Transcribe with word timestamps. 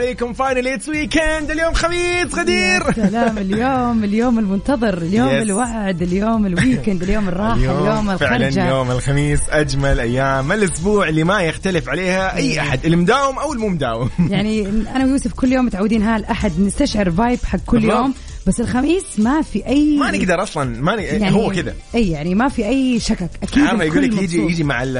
عليكم 0.00 0.32
finally 0.32 0.68
it's 0.68 0.88
weekend 0.88 1.50
اليوم 1.50 1.72
خميس 1.72 2.34
غدير. 2.34 2.92
سلام. 2.92 3.38
اليوم 3.38 4.04
اليوم 4.04 4.38
المنتظر. 4.38 4.98
اليوم 4.98 5.28
Yes. 5.28 5.32
الوعد. 5.32 6.02
اليوم 6.02 6.46
ال 6.46 6.53
weekend 6.53 7.02
اليوم 7.02 7.28
الراحة. 7.28 7.54
اليوم, 7.56 8.16
فعلا 8.16 8.36
الخرجة. 8.48 8.68
يوم 8.68 8.90
الخميس. 8.90 9.40
أجمل 9.50 10.00
أيام. 10.00 10.52
الأسبوع 10.52 11.08
اللي 11.08 11.24
ما 11.24 11.40
يختلف 11.42 11.88
عليها 11.88 12.36
أي 12.36 12.60
أحد. 12.60 12.86
المداوم 12.86 13.38
أو 13.38 13.52
المو 13.52 13.68
مداوم 13.68 14.10
يعني 14.30 14.68
أنا 14.68 15.04
ويوسف 15.04 15.32
كل 15.32 15.52
يوم 15.52 15.64
متعودين 15.64 16.02
ها 16.02 16.16
الأحد 16.16 16.60
نستشعر 16.60 17.10
vibe 17.10 17.38
حق 17.44 17.58
كل. 17.66 17.84
يوم. 17.84 18.14
بس 18.46 18.60
الخميس 18.60 19.04
ما 19.18 19.42
في 19.42 19.66
أي 19.66 19.96
ما 19.96 20.10
نقدر 20.10 20.42
أصلا 20.42 20.80
ما 20.82 20.96
ن... 20.96 21.00
يعني 21.00 21.32
هو 21.32 21.50
كذا 21.50 21.74
أي 21.94 22.10
يعني 22.10 22.34
ما 22.34 22.48
في 22.48 22.66
أي 22.68 23.00
شكك 23.00 23.30
أكيد 23.42 23.64
عارفه 23.64 23.84
يقول 23.84 24.02
لك 24.02 24.22
يجي. 24.22 24.38
يجي 24.42 24.64
مع 24.64 24.82
ال- 24.82 24.96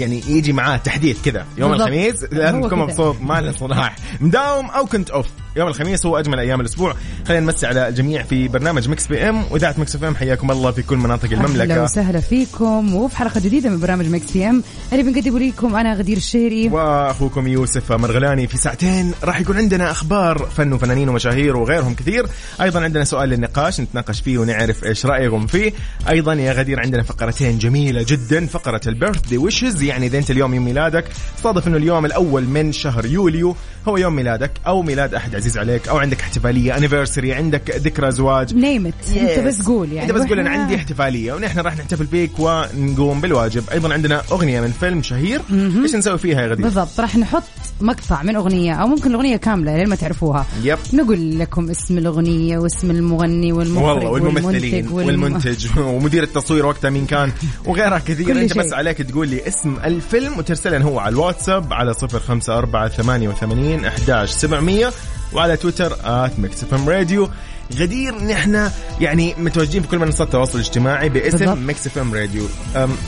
يعني 0.00 0.22
يجي 0.28 0.52
معاه 0.52 0.76
تحديث 0.76 1.22
كذا 1.24 1.46
يوم. 1.58 1.72
الخميس 1.72 2.24
لازم 2.32 2.62
تكون. 2.66 2.78
مبسوط 2.78 3.16
ما 3.20 3.40
له 3.40 3.52
صلاة 3.52 3.96
مداوم 4.20 4.66
أو 4.66 4.86
كنت 4.86 5.10
off 5.10 5.26
يوم 5.56 5.68
الخميس 5.68 6.06
هو 6.06 6.18
أجمل 6.18 6.40
أيام 6.40 6.60
الأسبوع. 6.60 6.94
خلينا 7.28 7.44
نمسي 7.44 7.66
على 7.66 7.88
الجميع 7.88 8.22
في 8.22 8.48
برنامج 8.48 8.88
Mix 8.88 9.06
PM 9.06 9.44
وإذاعة 9.50 9.74
Mix 9.78 9.96
FM. 9.96 10.16
حياكم 10.16 10.50
الله 10.50 10.70
في 10.70 10.82
كل 10.82 10.96
مناطق 10.96 11.24
أهلا 11.24 11.46
المملكة. 11.46 11.82
وسهلا 11.82 12.20
فيكم. 12.20 12.94
وفي 12.94 13.16
حلقة 13.16 13.40
جديدة 13.40 13.70
من 13.70 13.80
برنامج 13.80 14.08
Mix 14.08 14.32
PM 14.32 14.62
اللي 14.92 15.02
بنقدمه 15.02 15.38
لكم 15.38 15.76
أنا 15.76 15.94
غدير 15.94 16.16
الشهري 16.16 16.68
وأخوكم 16.68 17.48
يوسف 17.48 17.92
مرغلاني 17.92 18.46
في 18.46 18.56
ساعتين 18.56 19.14
راح 19.24 19.40
يكون 19.40 19.56
عندنا 19.56 19.90
أخبار 19.90 20.38
فن 20.56 20.72
وفنانين 20.72 21.08
ومشاهير 21.08 21.56
وغيرهم 21.56 21.94
كثير. 21.94 22.26
أيضا 22.60 22.80
عندنا 22.80 23.04
سؤال 23.04 23.28
للنقاش 23.28 23.80
نتناقش 23.80 24.20
فيه 24.20 24.38
ونعرف 24.38 24.84
إيش 24.84 25.06
رأيكم 25.06 25.46
فيه. 25.46 25.72
أيضا 26.08 26.34
يا 26.34 26.52
غدير 26.52 26.80
عندنا 26.80 27.02
فقرتين 27.02 27.58
جميلة 27.58 28.04
جدا 28.08 28.46
فقرة 28.46 28.80
birthday 28.86 29.28
wishes 29.28 29.38
ال 29.38 29.82
يعني 29.82 30.06
إذا 30.06 30.18
أنت 30.18 30.30
اليوم 30.30 30.54
يوم 30.54 30.64
ميلادك 30.64 31.04
صادف 31.42 31.68
إنه 31.68 31.76
اليوم 31.76 32.06
الأول 32.06 32.44
من 32.44 32.72
شهر 32.72 33.06
يوليو 33.06 33.56
هو 33.88 33.96
يوم 33.96 34.16
ميلادك 34.16 34.50
أو 34.66 34.82
ميلاد 34.82 35.14
أحد 35.14 35.43
عزيز 35.44 35.58
عليك 35.58 35.88
أو 35.88 35.98
عندك 35.98 36.20
احتفالية 36.20 36.76
anniversary 36.76 37.32
عندك 37.32 37.76
ذكرى 37.76 38.10
زواج. 38.10 38.54
name 38.54 38.81
it 38.81 38.94
أنت 39.16 39.38
بس 39.46 39.62
قول 39.62 39.92
يعني. 39.92 40.10
أنت 40.10 40.18
بس 40.18 40.28
قول 40.28 40.38
أنا 40.38 40.50
عندي 40.50 40.76
احتفالية 40.76 41.32
ونحن 41.32 41.58
راح 41.58 41.76
نحتفل 41.76 42.06
فيك 42.06 42.30
ونقوم 42.38 43.20
بالواجب. 43.20 43.62
أيضا 43.72 43.92
عندنا 43.92 44.22
أغنية 44.32 44.60
من 44.60 44.70
فيلم 44.80 45.02
شهير. 45.02 45.40
إيش 45.82 45.94
نسوي 45.94 46.18
فيها 46.18 46.42
يا 46.42 46.46
غدير؟ 46.46 46.64
بالضبط. 46.64 47.00
راح 47.00 47.16
نحط 47.16 47.42
مقطع 47.80 48.22
من 48.22 48.36
أغنية 48.36 48.74
أو 48.74 48.86
ممكن 48.86 49.10
الأغنية 49.10 49.36
كاملة 49.36 49.76
لين 49.76 49.88
ما 49.88 49.96
تعرفوها. 49.96 50.46
yep. 50.62 50.78
نقول 50.92 51.38
لكم 51.38 51.70
اسم 51.70 51.98
الأغنية 51.98 52.58
واسم 52.58 52.90
المغني 52.90 53.52
والمخرج 53.52 53.84
والله 53.86 54.10
والممثلين 54.10 54.88
والمنتج 54.88 54.92
والم- 54.92 55.22
والمنتج 55.22 55.66
ومدير 55.94 56.22
التصوير 56.22 56.66
وقتها 56.66 56.90
مين 56.90 57.06
كان 57.06 57.32
وغيرها 57.64 57.98
كثير. 57.98 58.40
أنت 58.40 58.52
شيء. 58.52 58.62
بس 58.62 58.72
عليك 58.72 58.98
تقول 59.02 59.28
لي 59.28 59.48
اسم 59.48 59.76
الفيلم 59.84 60.38
وترسلن 60.38 60.82
هو 60.82 60.98
على 60.98 61.12
الواتساب 61.12 61.72
على 61.72 61.94
054 62.02 62.88
88 62.88 63.84
11700 63.84 64.92
وعلى 65.34 65.56
تويتر 65.56 65.96
at 66.04 66.38
ميكس 66.38 66.62
إف 66.62 66.74
إم 66.74 66.88
راديو 66.88 67.28
غدير 67.76 68.24
نحن 68.24 68.70
يعني 69.00 69.34
متواجدين 69.38 69.82
في 69.82 69.88
كل 69.88 69.98
منصات 69.98 70.26
التواصل 70.26 70.58
الاجتماعي. 70.58 71.08
باسم 71.08 71.66
ميكس 71.66 71.86
إف 71.86 71.98
إم 71.98 72.14
راديو 72.14 72.46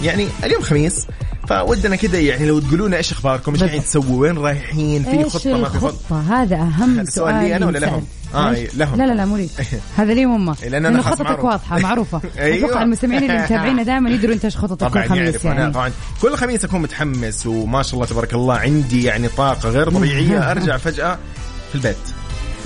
يعني 0.03 0.29
اليوم 0.45 0.63
خميس 0.63 1.07
فودنا 1.49 1.97
كده 1.97 2.19
يعني 2.19 2.47
لو 2.47 2.61
تقولوا 2.61 2.89
لنا 2.89 2.97
إيش 2.97 3.13
أخباركم 3.13 3.53
إيش 3.53 3.63
قاعدين 3.63 3.83
تسووا 3.83 4.21
وين 4.21 4.39
رايحين 4.39 5.03
في 5.03 5.31
خطة 5.31 5.59
ما 5.59 5.69
في 5.69 5.79
خطة 5.79 6.43
هذا 6.43 6.57
أهم 6.57 7.05
سؤال 7.17 7.35
لي 7.35 7.57
أنا 7.57 7.67
ولا. 7.67 7.79
لهم؟ 7.79 8.05
آه،؟ 8.35 8.67
لهم. 8.75 8.97
لا 8.97 9.07
لا 9.07 9.13
لا 9.13 9.25
مو 9.25 9.37
لي 9.37 9.49
هذا 9.99 10.15
لي 10.15 10.25
هم 10.25 10.55
لأنه 10.63 11.03
خلاص 11.03 11.15
خطتك 11.15 11.31
معروف. 11.31 11.45
واضحة 11.45 11.79
معروفة 11.79 12.21
أيوة. 12.39 12.67
أتوقع 12.67 12.83
المستمعين 12.83 13.31
اللي 13.31 13.43
متابعينا 13.43 13.83
دائما 13.83 14.11
يدروا 14.11 14.35
انت 14.35 14.45
إيش 14.45 14.57
خطتك 14.57 14.91
كل 14.91 15.09
خميس 15.09 15.47
أنا 15.47 15.55
يعني 15.55 15.73
طبعا 15.73 15.91
كل 16.23 16.37
خميس 16.37 16.65
أكون 16.65 16.83
متحمس 16.83 17.47
وما 17.47 17.83
شاء 17.83 17.95
الله 17.95 18.07
تبارك 18.07 18.35
الله 18.35 18.55
عندي 18.55 19.05
يعني 19.05 19.29
طاقة 19.29 19.69
غير 19.69 19.91
طبيعية 19.91 20.51
أرجع 20.51 20.77
فجأة 20.77 21.19
في 21.69 21.75
البيت 21.75 22.16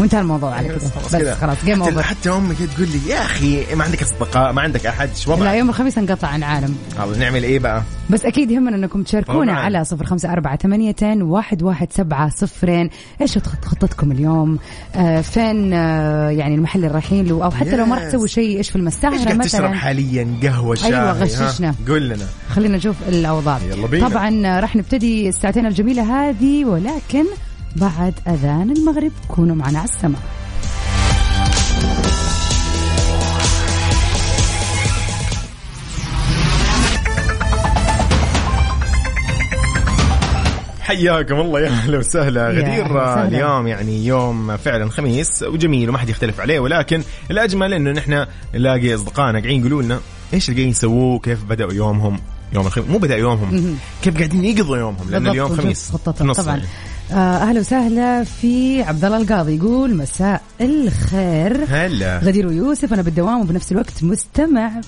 وانتهى 0.01 0.21
الموضوع 0.21 0.55
على 0.55 0.69
كذا 0.69 0.77
بس. 0.77 1.39
خلاص 1.39 1.65
game 1.65 1.83
over 1.83 2.03
حتى 2.03 2.31
امي 2.31 2.55
كده 2.55 2.69
تقول 2.77 2.89
لي 2.89 3.11
يا 3.13 3.23
أخي 3.23 3.75
ما 3.75 3.85
عندك 3.85 4.03
أصدقاء 4.03 4.53
ما 4.53 4.63
عندك 4.63 4.87
أحد 4.87 5.09
إيش 5.09 5.29
لا؟ 5.29 5.55
يوم 5.55 5.69
الخميس 5.69 5.99
انقطع 5.99 6.29
عن 6.29 6.43
عالم 6.43 6.77
الله 7.03 7.19
نعمل 7.19 7.43
إيه 7.43 7.59
بقى؟ 7.59 7.83
بس 8.11 8.25
أكيد 8.25 8.51
يهمنا 8.51 8.77
إنكم 8.77 9.03
تشاركونا. 9.03 9.53
على 9.53 9.85
صفر 9.85 10.07
خمسة 10.07 10.33
أربعة 10.33 10.57
ثمانية 10.57 10.95
واحد 11.03 11.63
واحد 11.63 11.93
سبعة 11.93 12.29
صفرين 12.29 12.91
إيش 13.21 13.39
خط- 13.39 13.65
خطتكم 13.65 14.13
اليوم 14.13 14.59
آه 14.97 15.21
فين 15.21 15.73
آه 15.73 16.31
يعني 16.31 16.55
المحل 16.55 16.79
اللي 16.81 16.91
رايحين 16.95 17.27
له 17.27 17.45
أو 17.45 17.51
حتى 17.51 17.77
لو 17.77 17.87
ما 17.87 17.97
راح. 17.97 18.05
تسوي 18.09 18.29
شيء 18.29 18.57
إيش 18.57 18.71
في 18.71 18.77
إيش 18.77 18.77
المستعمرة 18.77 19.25
قاعد 19.25 19.41
تشرب 19.41 19.73
حاليا 19.75 20.29
قهوة 20.43 20.75
شاي 20.75 20.87
أيوة، 20.89 21.11
ها؟ 21.11 21.13
غششنا. 21.13 21.75
قول 21.89 22.09
لنا 22.09 22.27
خلينا 22.51 22.77
نشوف 22.77 22.97
الأوضاع 23.09 23.59
يلا 23.71 23.87
بينا. 23.87 24.09
طبعا 24.09 24.47
آه، 24.47 24.61
راح 24.61 24.77
نبتدي 24.77 25.29
الساعتين 25.29 25.67
الجميلة 25.67 26.03
هذه 26.29 26.65
ولكن 26.65 27.25
بعد 27.77 28.15
أذان 28.29 28.71
المغرب. 28.71 29.13
كونوا 29.29 29.57
معنا 29.57 29.79
على 29.79 29.89
السماء 29.89 30.21
حياكم 40.81 41.41
الله 41.41 41.61
يا 41.61 41.69
أهلا 41.69 41.99
وسهلا. 41.99 42.49
غدير. 42.49 43.25
اليوم 43.27 43.67
يعني 43.67 44.07
يوم 44.07 44.57
فعلا 44.57 44.91
خميس 44.91 45.43
وجميل 45.43 45.89
وما 45.89 45.99
حد 45.99 46.09
يختلف 46.09 46.41
عليه 46.41 46.61
ولكن 46.61 47.03
الأجمل 47.31 47.75
إنه 47.75 47.91
نحن 47.91 48.27
نلاقي 48.55 48.95
أصدقائنا 48.95 49.39
قاعدين 49.39 49.61
يقولوا 49.61 49.83
لنا 49.83 50.01
إيش 50.35 50.49
اللي 50.49 50.57
قاعدين 50.57 50.71
يسووه؟ 50.71 51.19
كيف 51.19 51.45
بدأوا 51.45 51.73
يومهم؟ 51.73 52.21
يوم 52.53 52.67
الخميس. 52.67 52.89
مو 52.89 52.99
بدأ 52.99 53.17
يومهم. 53.17 53.79
كيف 54.03 54.17
قاعدين 54.17 54.45
يقضوا 54.45 54.77
يومهم؟ 54.77 55.11
لأن 55.11 55.27
اليوم 55.27 55.57
خميس. 55.57 55.93
نص 56.21 56.41
طبعا. 56.41 56.57
يعني. 56.57 56.69
آه، 57.13 57.15
أهلا 57.15 57.61
وسهلا 57.61 58.25
في 58.25 58.83
عبد 58.83 59.05
الله 59.05 59.17
القاضي. 59.17 59.57
يقول 59.57 59.97
مساء 59.97 60.43
الخير. 60.61 61.65
هلا. 61.69 62.19
غدير 62.19 62.47
ويوسف 62.47 62.93
أنا 62.93 63.03
بالدوام 63.03 63.41
وبنفس 63.41 63.73
الوقت 63.73 64.05
مستمع 64.05 64.81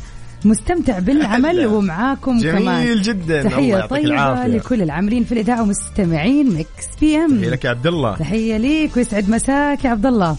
مستمتع 0.44 0.98
بالعمل 0.98 1.58
هلا. 1.60 1.66
ومعاكم 1.66 2.40
كمان. 2.40 2.84
جميل 2.84 3.02
جدا. 3.02 3.42
تحية 3.42 3.86
طيبة 3.86 4.08
العافية. 4.08 4.46
لكل 4.46 4.82
العاملين 4.82 5.24
في 5.24 5.32
الإذاعة 5.32 5.62
ومستمعين 5.62 6.48
مكس 6.54 6.86
بي 7.00 7.16
تحية 7.16 7.24
ام 7.24 7.40
لك 7.44 7.64
يا 7.64 7.70
عبد 7.70 7.86
الله 7.86 8.16
تحية 8.16 8.56
ليك 8.56 8.96
ويسعد 8.96 9.30
مساك 9.30 9.84
يا 9.84 9.90
عبد 9.90 10.06
الله 10.06 10.36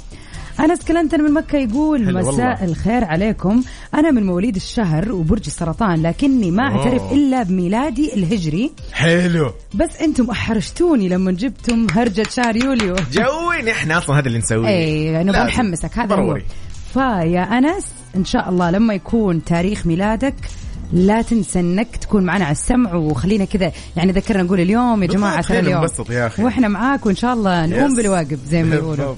أنس 0.60 0.86
كلنتن 0.86 1.22
من 1.22 1.32
مكة 1.32 1.58
يقول 1.58 2.14
مساء 2.14 2.26
والله. 2.26 2.64
الخير 2.64 3.04
عليكم 3.04 3.64
أنا 3.94 4.12
من 4.12 4.26
مواليد 4.26 4.56
الشهر 4.56 5.12
وبرج 5.12 5.44
السرطان 5.46 6.04
لكني 6.04 6.52
ما 6.52 6.68
أوه. 6.68 6.78
أعترف 6.78 7.12
إلا 7.12 7.44
بميلادي 7.44 8.14
الهجري 8.14 8.72
حلو 8.94 9.52
بس 9.74 10.02
أنتم 10.02 10.30
أحرجتوني 10.30 11.10
لما 11.10 11.32
جبتم 11.32 11.88
هرجة 11.92 12.26
شهر 12.30 12.56
يوليو 12.56 12.96
جوي 13.12 13.62
نحن 13.72 13.92
أصلا 13.92 14.20
هذا 14.20 14.28
اللي 14.28 14.38
نسويه 14.38 14.68
اي 14.68 15.12
نبغى 15.12 15.24
لازم. 15.32 15.48
نحمسك 15.48 16.00
هذا 16.00 16.16
ضروري. 16.16 16.46
فيا 16.94 17.58
أنس 17.58 17.86
إن 18.16 18.26
شاء 18.26 18.50
الله 18.50 18.72
لما 18.72 18.94
يكون 18.94 19.44
تاريخ 19.44 19.88
ميلادك 19.88 20.36
لا 20.92 21.22
تنسى 21.22 21.60
انك 21.60 21.96
تكون 21.96 22.24
معنا 22.24 22.46
على 22.46 22.52
السمع 22.52 22.94
وخلينا 22.94 23.46
كذا 23.46 23.72
يعني 23.96 24.12
ذكرنا 24.12 24.44
نقول 24.44 24.60
اليوم 24.60 25.04
يا 25.04 25.08
جماعة 25.08 25.42
ترى 25.42 25.60
اليوم 25.60 25.88
يا 26.10 26.28
أخي. 26.28 26.44
وإحنا 26.44 26.68
معاك 26.68 27.06
وإن 27.06 27.16
شاء 27.16 27.34
الله 27.34 27.66
نقوم 27.66 27.92
يس. 27.92 27.98
بالواجب 27.98 28.40
زي 28.50 28.64
ما 28.64 28.76
يقولوا 28.76 29.16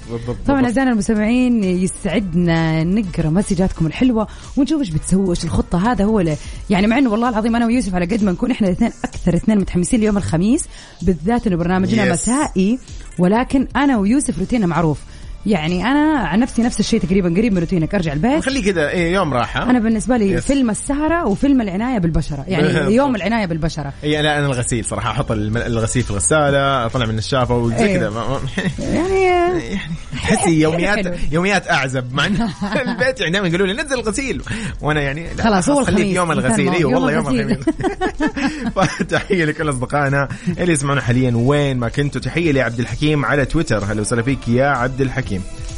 طبعا. 0.47 0.65
اعزائنا 0.65 0.91
المستمعين 0.91 1.63
يسعدنا 1.63 2.83
نقرأ 2.83 3.29
مسجاتكم 3.29 3.87
الحلوة 3.87 4.27
ونشوف 4.57 4.79
إيش 4.79 4.89
بتسووا 4.89 5.29
إيش 5.29 5.43
الخطة 5.43 5.91
هذا 5.91 6.05
هو 6.05 6.19
اللي 6.19 6.35
يعني 6.69 6.87
مع 6.87 6.97
إنه 6.97 7.09
والله 7.09 7.29
العظيم 7.29 7.55
أنا 7.55 7.65
ويوسف 7.65 7.95
على 7.95 8.05
قد 8.05 8.23
ما 8.23 8.31
نكون 8.31 8.51
إحنا 8.51 8.67
الاثنين 8.67 8.91
أكثر 9.03 9.35
اثنين 9.35 9.57
متحمسين 9.57 9.99
ليوم 9.99 10.17
الخميس 10.17 10.65
بالذات 11.01 11.47
إنه 11.47 11.55
برنامجنا. 11.55 12.13
مسائي 12.13 12.79
ولكن 13.19 13.67
أنا 13.75 13.97
ويوسف 13.97 14.39
روتيننا 14.39 14.67
معروف 14.67 14.99
يعني 15.45 15.85
أنا 15.85 16.19
عن 16.19 16.39
نفسي 16.39 16.61
نفس 16.61 16.79
الشيء 16.79 16.99
تقريبا 17.01 17.29
قريب 17.29 17.53
من 17.53 17.59
روتينك 17.59 17.95
أرجع 17.95 18.13
البيت 18.13 18.43
خليه 18.45 18.71
كذا 18.71 18.89
إيه 18.89 19.13
يوم 19.13 19.33
راحة 19.33 19.63
أنا 19.69 19.79
بالنسبة 19.79 20.17
لي 20.17 20.31
yes. 20.31 20.45
فيلم 20.45 20.69
السهرة 20.69 21.27
وفيلم 21.27 21.61
العناية 21.61 21.99
بالبشرة 21.99 22.43
يعني. 22.47 22.95
يوم 22.95 23.15
العناية 23.15 23.45
بالبشرة 23.45 23.93
اي 24.03 24.21
لا 24.21 24.37
أنا 24.39 24.45
الغسيل 24.45 24.85
صراحة 24.85 25.11
أحط 25.11 25.31
الغسيل 25.31 26.03
في 26.03 26.11
الغسالة 26.11 26.85
أطلع 26.85 27.05
من 27.05 27.17
الشافة 27.17 27.57
وزي 27.57 27.85
إيه. 27.85 27.97
كذا 27.97 28.09
ما- 28.09 28.39
يعني 28.79 29.79
تحسي 30.13 30.61
يوميات. 30.61 31.19
يوميات 31.31 31.71
أعزب 31.71 32.13
مع 32.13 32.25
البيت 32.25 33.19
يعني 33.19 33.31
دائما 33.31 33.47
يقولوا 33.47 33.67
لي 33.67 33.73
نزل 33.73 33.93
الغسيل 33.99 34.41
وأنا 34.81 35.01
يعني 35.01 35.27
لا، 35.37 35.43
خلاص، 35.43 35.69
هو 35.69 35.79
الخميس. 35.79 36.15
يوم 36.15 36.31
الغسيل. 36.31 36.69
أيوه 36.73 36.93
والله 36.93 37.11
يوم. 37.11 37.27
الخميس 37.27 37.57
فتحية 38.75 39.45
لكل 39.45 39.69
أصدقائنا 39.69 40.27
اللي 40.59 40.73
يسمعونا 40.73 41.01
حاليا 41.01 41.31
وين 41.35 41.77
ما 41.77 41.89
كنتوا 41.89 42.21
تحية 42.21 42.51
لعبد 42.51 42.79
الحكيم 42.79 43.25
على 43.25 43.45
تويتر 43.45 43.85
هلا 43.85 44.01
وسهلا 44.01 44.21
فيك 44.21 44.47
يا 44.47 44.65
عبد 44.67 45.01
الحكيم 45.01 45.34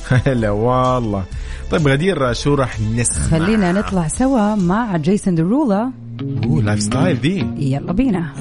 هلا 0.10 0.50
والله. 0.66 1.24
طيب 1.72 1.88
غدير 1.88 2.34
شو 2.34 2.54
راح 2.54 2.80
نسمع؟ 2.80 3.24
خلينا 3.40 3.72
نطلع 3.72 4.08
سوا 4.08 4.56
مع 4.56 4.98
جيسون 4.98 5.36
درولا 5.36 5.92
أوه 6.46 6.62
Lifestyle 6.62 7.18
ذي 7.18 7.48
يلا 7.58 7.92
بينا. 7.94 8.34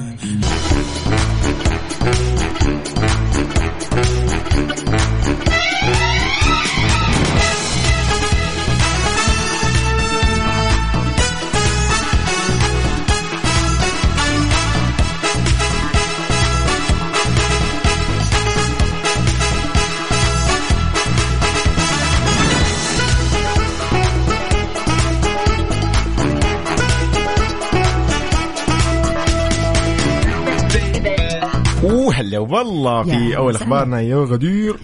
هلا 32.27 32.39
والله 32.39 33.03
في 33.03 33.37
أول. 33.37 33.55
أخبارنا 33.55 34.01
يا 34.01 34.15
غدير 34.15 34.75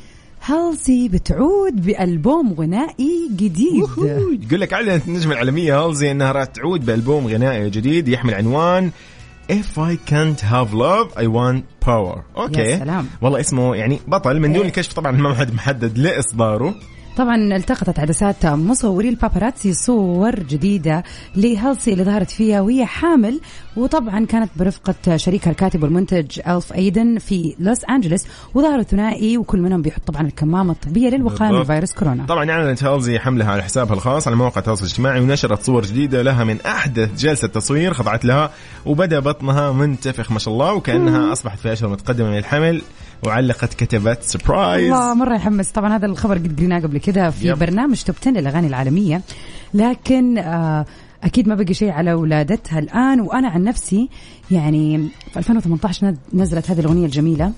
هالسي 0.45 1.09
بتعود 1.09 1.85
بألبوم 1.85 2.53
غنائي 2.53 3.29
جديد 3.35 3.83
يقول 4.43 4.61
لك 4.61 4.73
اعلنت 4.73 5.07
النجمة 5.07 5.33
العالمية 5.33 5.79
هالسي 5.85 6.11
إنها 6.11 6.31
راح 6.31 6.43
تعود 6.45 6.85
بألبوم 6.85 7.27
غنائي 7.27 7.69
جديد 7.69 8.07
يحمل 8.07 8.33
عنوان 8.33 8.91
If 9.51 9.77
I 9.77 9.95
can't 10.11 10.39
have 10.39 10.69
love 10.73 11.07
I 11.17 11.27
want 11.27 11.87
power 11.89 12.19
أوكي 12.37 12.61
يا 12.61 12.79
سلام. 12.79 13.07
والله 13.21 13.39
اسمه 13.39 13.75
يعني 13.75 13.99
بطل 14.07 14.39
من 14.39 14.53
دون 14.53 14.61
إيه. 14.61 14.67
الكشف 14.67 14.93
طبعا 14.93 15.11
ما 15.11 15.33
حد 15.33 15.53
محدد 15.53 15.97
لإصداره 15.97 16.75
طبعا 17.17 17.35
التقطت 17.35 17.99
عدسات 17.99 18.45
مصوري 18.45 19.09
ال 19.09 19.16
paparazzi 19.16 19.73
صور 19.73 20.39
جديدة 20.39 21.03
لهالسي 21.35 21.93
اللي 21.93 22.03
ظهرت 22.03 22.31
فيها 22.31 22.61
وهي 22.61 22.85
حامل 22.85 23.39
وطبعا 23.75 24.25
كانت 24.25 24.49
برفقة 24.55 25.17
شريكها 25.17 25.51
الكاتب 25.51 25.83
والمنتج 25.83 26.39
ألف 26.47 26.73
أيدن 26.73 27.17
في 27.19 27.55
لوس 27.59 27.85
أنجلوس 27.89 28.23
وظهروا 28.53 28.83
ثنائي 28.83 29.37
وكل 29.37 29.59
منهم 29.61 29.81
بيحط 29.81 30.01
طبعا 30.07 30.21
الكمامة 30.27 30.71
الطبية 30.71 31.09
للوقاية 31.09 31.51
من. 31.51 31.63
فيروس 31.63 31.93
كورونا. 31.93 32.25
طبعا 32.25 32.51
إعلنت 32.51 32.83
هالزي 32.83 33.19
حملها 33.19 33.51
على 33.51 33.63
حسابها 33.63 33.93
الخاص 33.93 34.27
على 34.27 34.35
مواقع 34.35 34.59
التواصل 34.59 34.85
الاجتماعي 34.85 35.19
ونشرت 35.19 35.63
صور 35.63 35.83
جديدة 35.83 36.21
لها 36.21 36.43
من 36.43 36.61
أحدث 36.61 37.21
جلسة 37.21 37.47
تصوير 37.47 37.93
خضعت 37.93 38.25
لها 38.25 38.51
وبدأ 38.85 39.19
بطنها 39.19 39.71
منتفخ 39.71 40.31
ما 40.31 40.39
شاء 40.39 40.53
الله 40.53 40.73
وكأنها 40.73 41.31
أصبحت 41.31 41.59
في 41.59 41.73
أشهر 41.73 41.89
متقدمة 41.89 42.29
من 42.29 42.37
الحمل. 42.37 42.81
وعلقت 43.25 43.73
كتبت 43.73 44.23
سربرايز 44.23 44.91
الله 44.91 45.13
مرة 45.13 45.35
يحمس. 45.35 45.69
طبعا 45.71 45.95
هذا 45.95 46.05
الخبر 46.05 46.37
قد 46.37 46.55
قريناه 46.57 46.79
قبل 46.79 46.97
كده 46.97 47.29
في 47.29 47.47
يب. 47.47 47.57
برنامج 47.59 48.01
توب 48.03 48.15
10 48.21 48.31
للأغاني 48.31 48.67
العالمية. 48.67 49.21
لكن 49.73 50.37
آه 50.37 50.85
أكيد 51.23 51.47
ما 51.47 51.55
بقي 51.55 51.73
شيء 51.73 51.89
على 51.91 52.13
ولادتها 52.13 52.79
الآن. 52.79 53.19
وأنا 53.21 53.47
عن 53.49 53.63
نفسي 53.63 54.09
يعني 54.51 55.07
في 55.33 55.39
2018 55.39 56.11
نز- 56.11 56.35
نزلت 56.35 56.71
هذه 56.71 56.79
الأغنية 56.79 57.05
الجميلة. 57.05 57.51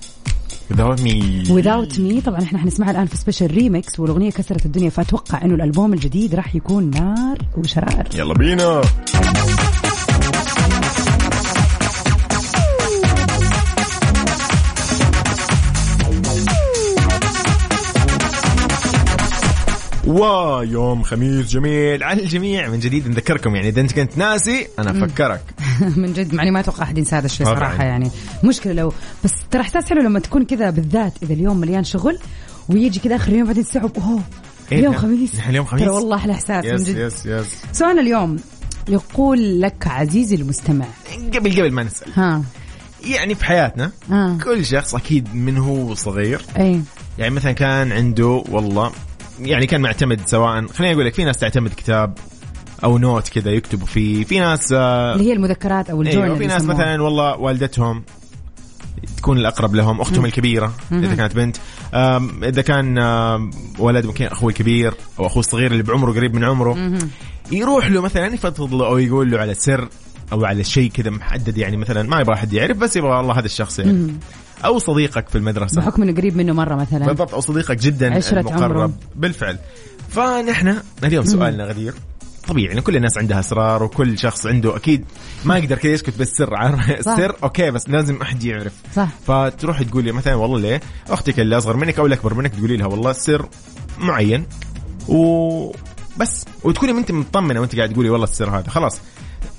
Without 0.72 0.98
me. 0.98 1.46
Without 1.48 1.96
Me. 1.98 2.24
طبعا 2.24 2.42
إحنا 2.42 2.58
حنسمعها 2.58 2.90
الآن 2.90 3.06
في 3.06 3.16
special 3.16 3.50
remix 3.50 4.00
والأغنية 4.00 4.30
كسرت 4.30 4.66
الدنيا 4.66 4.90
فأتوقع 4.90 5.44
إنه 5.44 5.54
الألبوم 5.54 5.92
الجديد 5.92 6.34
راح 6.34 6.54
يكون 6.54 6.90
نار 6.90 7.38
وشرار. 7.56 8.08
يلا 8.14 8.34
بينا. 8.34 8.82
ويوم 20.16 21.02
خميس 21.02 21.46
جميل 21.46 22.02
على 22.02 22.22
الجميع. 22.22 22.68
من 22.68 22.78
جديد 22.78 23.08
نذكركم 23.08 23.56
يعني 23.56 23.68
إذا 23.68 23.80
أنت 23.80 23.92
كنت 23.92 24.18
ناسي 24.18 24.68
أنا 24.78 24.90
أفكرك. 24.90 25.42
من 25.96 26.12
جد 26.12 26.34
يعني 26.34 26.50
ما 26.50 26.60
أتوقع 26.60 26.82
احد 26.82 26.98
ينسى 26.98 27.16
هذا 27.16 27.26
الشيء. 27.26 27.46
صراحة 27.46 27.84
يعني. 27.84 28.10
مشكلة 28.44 28.72
لو 28.72 28.92
بس 29.24 29.32
ترى 29.50 29.62
إحساس 29.62 29.84
حلو 29.84 30.02
لما 30.02 30.20
تكون 30.20 30.44
كذا 30.44 30.70
بالذات 30.70 31.12
إذا 31.22 31.32
اليوم 31.34 31.56
مليان 31.56 31.84
شغل 31.84 32.18
ويجي 32.68 33.00
كذا 33.00 33.16
آخر 33.16 33.32
اليوم 33.32 33.46
بعدين 33.46 33.64
تستوعب 33.64 33.90
أوه 33.96 34.20
إيه 34.72 34.78
اليوم 34.78 34.92
ده؟ 34.94 34.98
خميس. 34.98 35.34
نحن 35.34 35.50
اليوم 35.50 35.66
خميس؟ 35.66 35.82
ترى 35.84 35.90
والله 35.94 36.16
أحلى 36.16 36.32
احساس 36.32 36.64
من 36.64 36.74
yes 36.74 36.88
جد. 36.90 36.96
yes 36.96 37.26
yes 37.26 37.46
سؤالنا 37.72 38.00
اليوم 38.00 38.36
يقول 38.88 39.60
لك 39.60 39.86
عزيزي 39.86 40.36
المستمع. 40.36 40.86
قبل 41.34 41.52
قبل 41.52 41.72
ما 41.72 41.82
نسأل. 41.82 42.12
ها. 42.14 42.42
يعني 43.04 43.34
في 43.34 43.44
حياتنا 43.44 43.90
ها. 44.10 44.38
كل 44.44 44.64
شخص 44.64 44.94
أكيد 44.94 45.34
من 45.34 45.58
هو 45.58 45.94
صغير. 45.94 46.40
اي 46.58 46.80
يعني 47.18 47.34
مثلا 47.34 47.52
كان 47.52 47.92
عنده 47.92 48.44
والله 48.48 48.92
يعني 49.40 49.66
كان 49.66 49.80
معتمد 49.80 50.20
سواء 50.26 50.66
خليني 50.66 50.94
أقول 50.94 51.06
لك 51.06 51.14
في 51.14 51.24
ناس 51.24 51.38
تعتمد 51.38 51.70
كتاب 51.76 52.18
أو 52.84 52.98
نوت 52.98 53.28
كذا 53.28 53.50
يكتبوا 53.50 53.86
فيه 53.86 54.24
في 54.24 54.38
ناس 54.38 54.72
آه 54.72 55.14
اللي 55.14 55.28
هي 55.28 55.32
المذكرات 55.32 55.90
أو 55.90 56.02
الجورنال 56.02 56.24
أيوه 56.24 56.38
في 56.38 56.46
ناس 56.46 56.62
يسموها. 56.62 56.76
مثلا 56.76 57.02
والله 57.02 57.36
والدتهم 57.36 58.04
تكون 59.16 59.38
الأقرب 59.38 59.74
لهم 59.74 60.00
أختهم 60.00 60.24
الكبيرة 60.24 60.74
إذا 60.92 61.14
كانت 61.14 61.36
بنت. 61.36 61.56
إذا 62.44 62.62
كان 62.62 62.98
ولد 63.78 64.06
ممكن 64.06 64.24
أخوه 64.24 64.48
الكبير 64.48 64.94
أو 65.18 65.26
أخوه 65.26 65.40
الصغير 65.40 65.72
اللي 65.72 65.82
بعمره 65.82 66.12
قريب 66.12 66.34
من 66.34 66.44
عمره 66.44 66.98
يروح 67.52 67.90
له 67.90 68.00
مثلا 68.00 68.26
يفضفض 68.26 68.74
له 68.74 68.86
أو 68.86 68.98
يقول 68.98 69.30
له 69.30 69.38
على 69.38 69.54
سر 69.54 69.88
أو 70.32 70.44
على 70.44 70.64
شيء 70.64 70.90
كذا 70.90 71.10
محدد 71.10 71.58
يعني 71.58 71.76
مثلا 71.76 72.02
ما 72.02 72.20
يبغى 72.20 72.34
احد 72.34 72.52
يعرف 72.52 72.76
بس 72.76 72.96
يبغى 72.96 73.20
الله 73.20 73.38
هذا 73.38 73.46
الشخص 73.46 73.78
يعرف 73.78 74.10
أو 74.66 74.78
صديقك 74.78 75.28
في 75.28 75.38
المدرسة. 75.38 75.80
بحكم 75.80 76.02
إنه 76.02 76.12
قريب 76.12 76.36
منه 76.36 76.52
مرة 76.52 76.74
مثلا. 76.74 77.06
بالضبط 77.06 77.34
أو 77.34 77.40
صديقك 77.40 77.76
جدا 77.78 78.14
عشرة 78.14 78.40
المقرب. 78.40 78.62
عمره. 78.62 78.92
بالفعل. 79.14 79.58
فنحن 80.08 80.76
اليوم 81.04 81.24
سؤالنا 81.24 81.64
غدير. 81.64 81.94
طبيعي 82.48 82.68
يعني 82.68 82.80
كل 82.80 82.96
الناس 82.96 83.18
عندها 83.18 83.40
أسرار 83.40 83.82
وكل 83.82 84.18
شخص 84.18 84.46
عنده 84.46 84.76
أكيد 84.76 85.04
ما 85.44 85.58
يقدر 85.58 85.78
كذا 85.78 85.92
يسكت 85.92 86.18
بالسر 86.18 86.54
عارف 86.54 86.90
السر 86.90 87.36
أوكي 87.42 87.70
بس 87.70 87.88
لازم 87.88 88.22
أحد 88.22 88.44
يعرف. 88.44 88.72
صح. 88.94 89.08
فتروح 89.26 89.82
تقولي 89.82 90.12
مثلا 90.12 90.34
والله 90.34 90.58
ليه 90.58 90.80
أختك 91.10 91.40
اللي 91.40 91.58
أصغر 91.58 91.76
منك 91.76 91.98
أو 91.98 92.04
اللي 92.04 92.16
أكبر 92.16 92.34
منك 92.34 92.54
تقولي 92.54 92.76
لها 92.76 92.86
والله 92.86 93.10
السر 93.10 93.48
معين 93.98 94.46
وبس 95.08 96.44
وتكوني 96.64 96.92
انت 96.92 97.12
مطمنة 97.12 97.60
وأنت 97.60 97.76
قاعد 97.76 97.92
تقولي 97.92 98.10
والله 98.10 98.24
السر 98.24 98.50
هذا. 98.50 98.68
خلاص. 98.68 99.00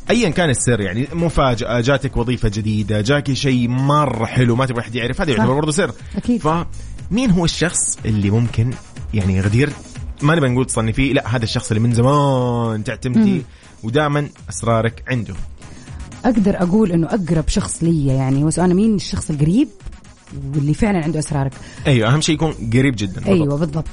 ايا 0.10 0.30
كان 0.30 0.50
السر 0.50 0.82
يعني 0.82 1.08
مفاجأة 1.14 1.80
جاتك 1.82 2.18
وظيفة 2.18 2.50
جديدة 2.50 3.02
جاكي 3.02 3.36
شيء 3.36 3.68
مره 3.68 4.26
حلو 4.26 4.56
ما 4.56 4.66
تبغى 4.66 4.82
احد 4.82 4.96
يعرف 4.96 5.22
هذا 5.22 5.32
يعتبر. 5.32 5.54
برضه 5.54 5.72
سر 5.72 5.92
أكيد 6.16 6.42
فمين 6.42 7.32
هو 7.32 7.46
الشخص 7.46 7.98
اللي 8.06 8.30
ممكن 8.30 8.74
يعني 9.14 9.42
غدير 9.42 9.70
ما 10.22 10.36
نبغى 10.36 10.50
نقول 10.50 10.66
تصنفيه 10.66 11.14
لا 11.14 11.36
هذا 11.36 11.44
الشخص 11.44 11.72
اللي 11.72 11.80
من 11.88 11.94
زمان 11.94 12.84
تعتمدي 12.84 13.42
ودائما 13.84 14.30
أسرارك 14.50 15.04
عنده 15.08 15.34
أقدر 16.26 16.56
أقول 16.64 16.92
إنه 16.92 17.08
أقرب 17.08 17.48
شخص 17.48 17.84
لي 17.84 18.06
يعني 18.08 18.44
هو 18.44 18.50
سؤالنا 18.50 18.74
مين 18.74 18.96
الشخص 18.96 19.30
القريب 19.30 19.68
واللي 20.56 20.74
فعلا 20.74 21.04
عنده 21.04 21.20
أسرارك 21.20 21.52
أيوه 21.88 22.14
أهم 22.14 22.22
شيء 22.22 22.36
يكون 22.36 22.52
قريب 22.74 22.96
جدا 22.98 23.14
بالضبط. 23.14 23.30
أيوه 23.30 23.58
بالضبط 23.58 23.86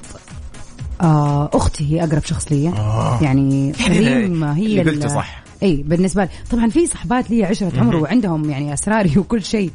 آه 1.00 1.50
أختي 1.52 1.92
هي 1.92 2.04
أقرب 2.04 2.24
شخص 2.24 2.52
لي 2.52 2.68
آه. 2.68 3.18
يعني 3.22 3.72
ريم 3.88 4.44
هي 4.44 4.66
اللي 4.66 4.82
ال- 4.82 4.90
قلته 4.90 5.08
صح. 5.08 5.43
إي 5.64 5.76
بالنسبة 5.76 6.24
لي 6.24 6.30
طبعا 6.50 6.68
في 6.68 6.86
صحبات 6.86 7.30
لي 7.30 7.44
عشرة 7.44 7.80
عمر 7.80 7.96
وعندهم 7.96 8.50
يعني 8.50 8.74
أسراري 8.74 9.12
وكل 9.18 9.42
شيء 9.42 9.70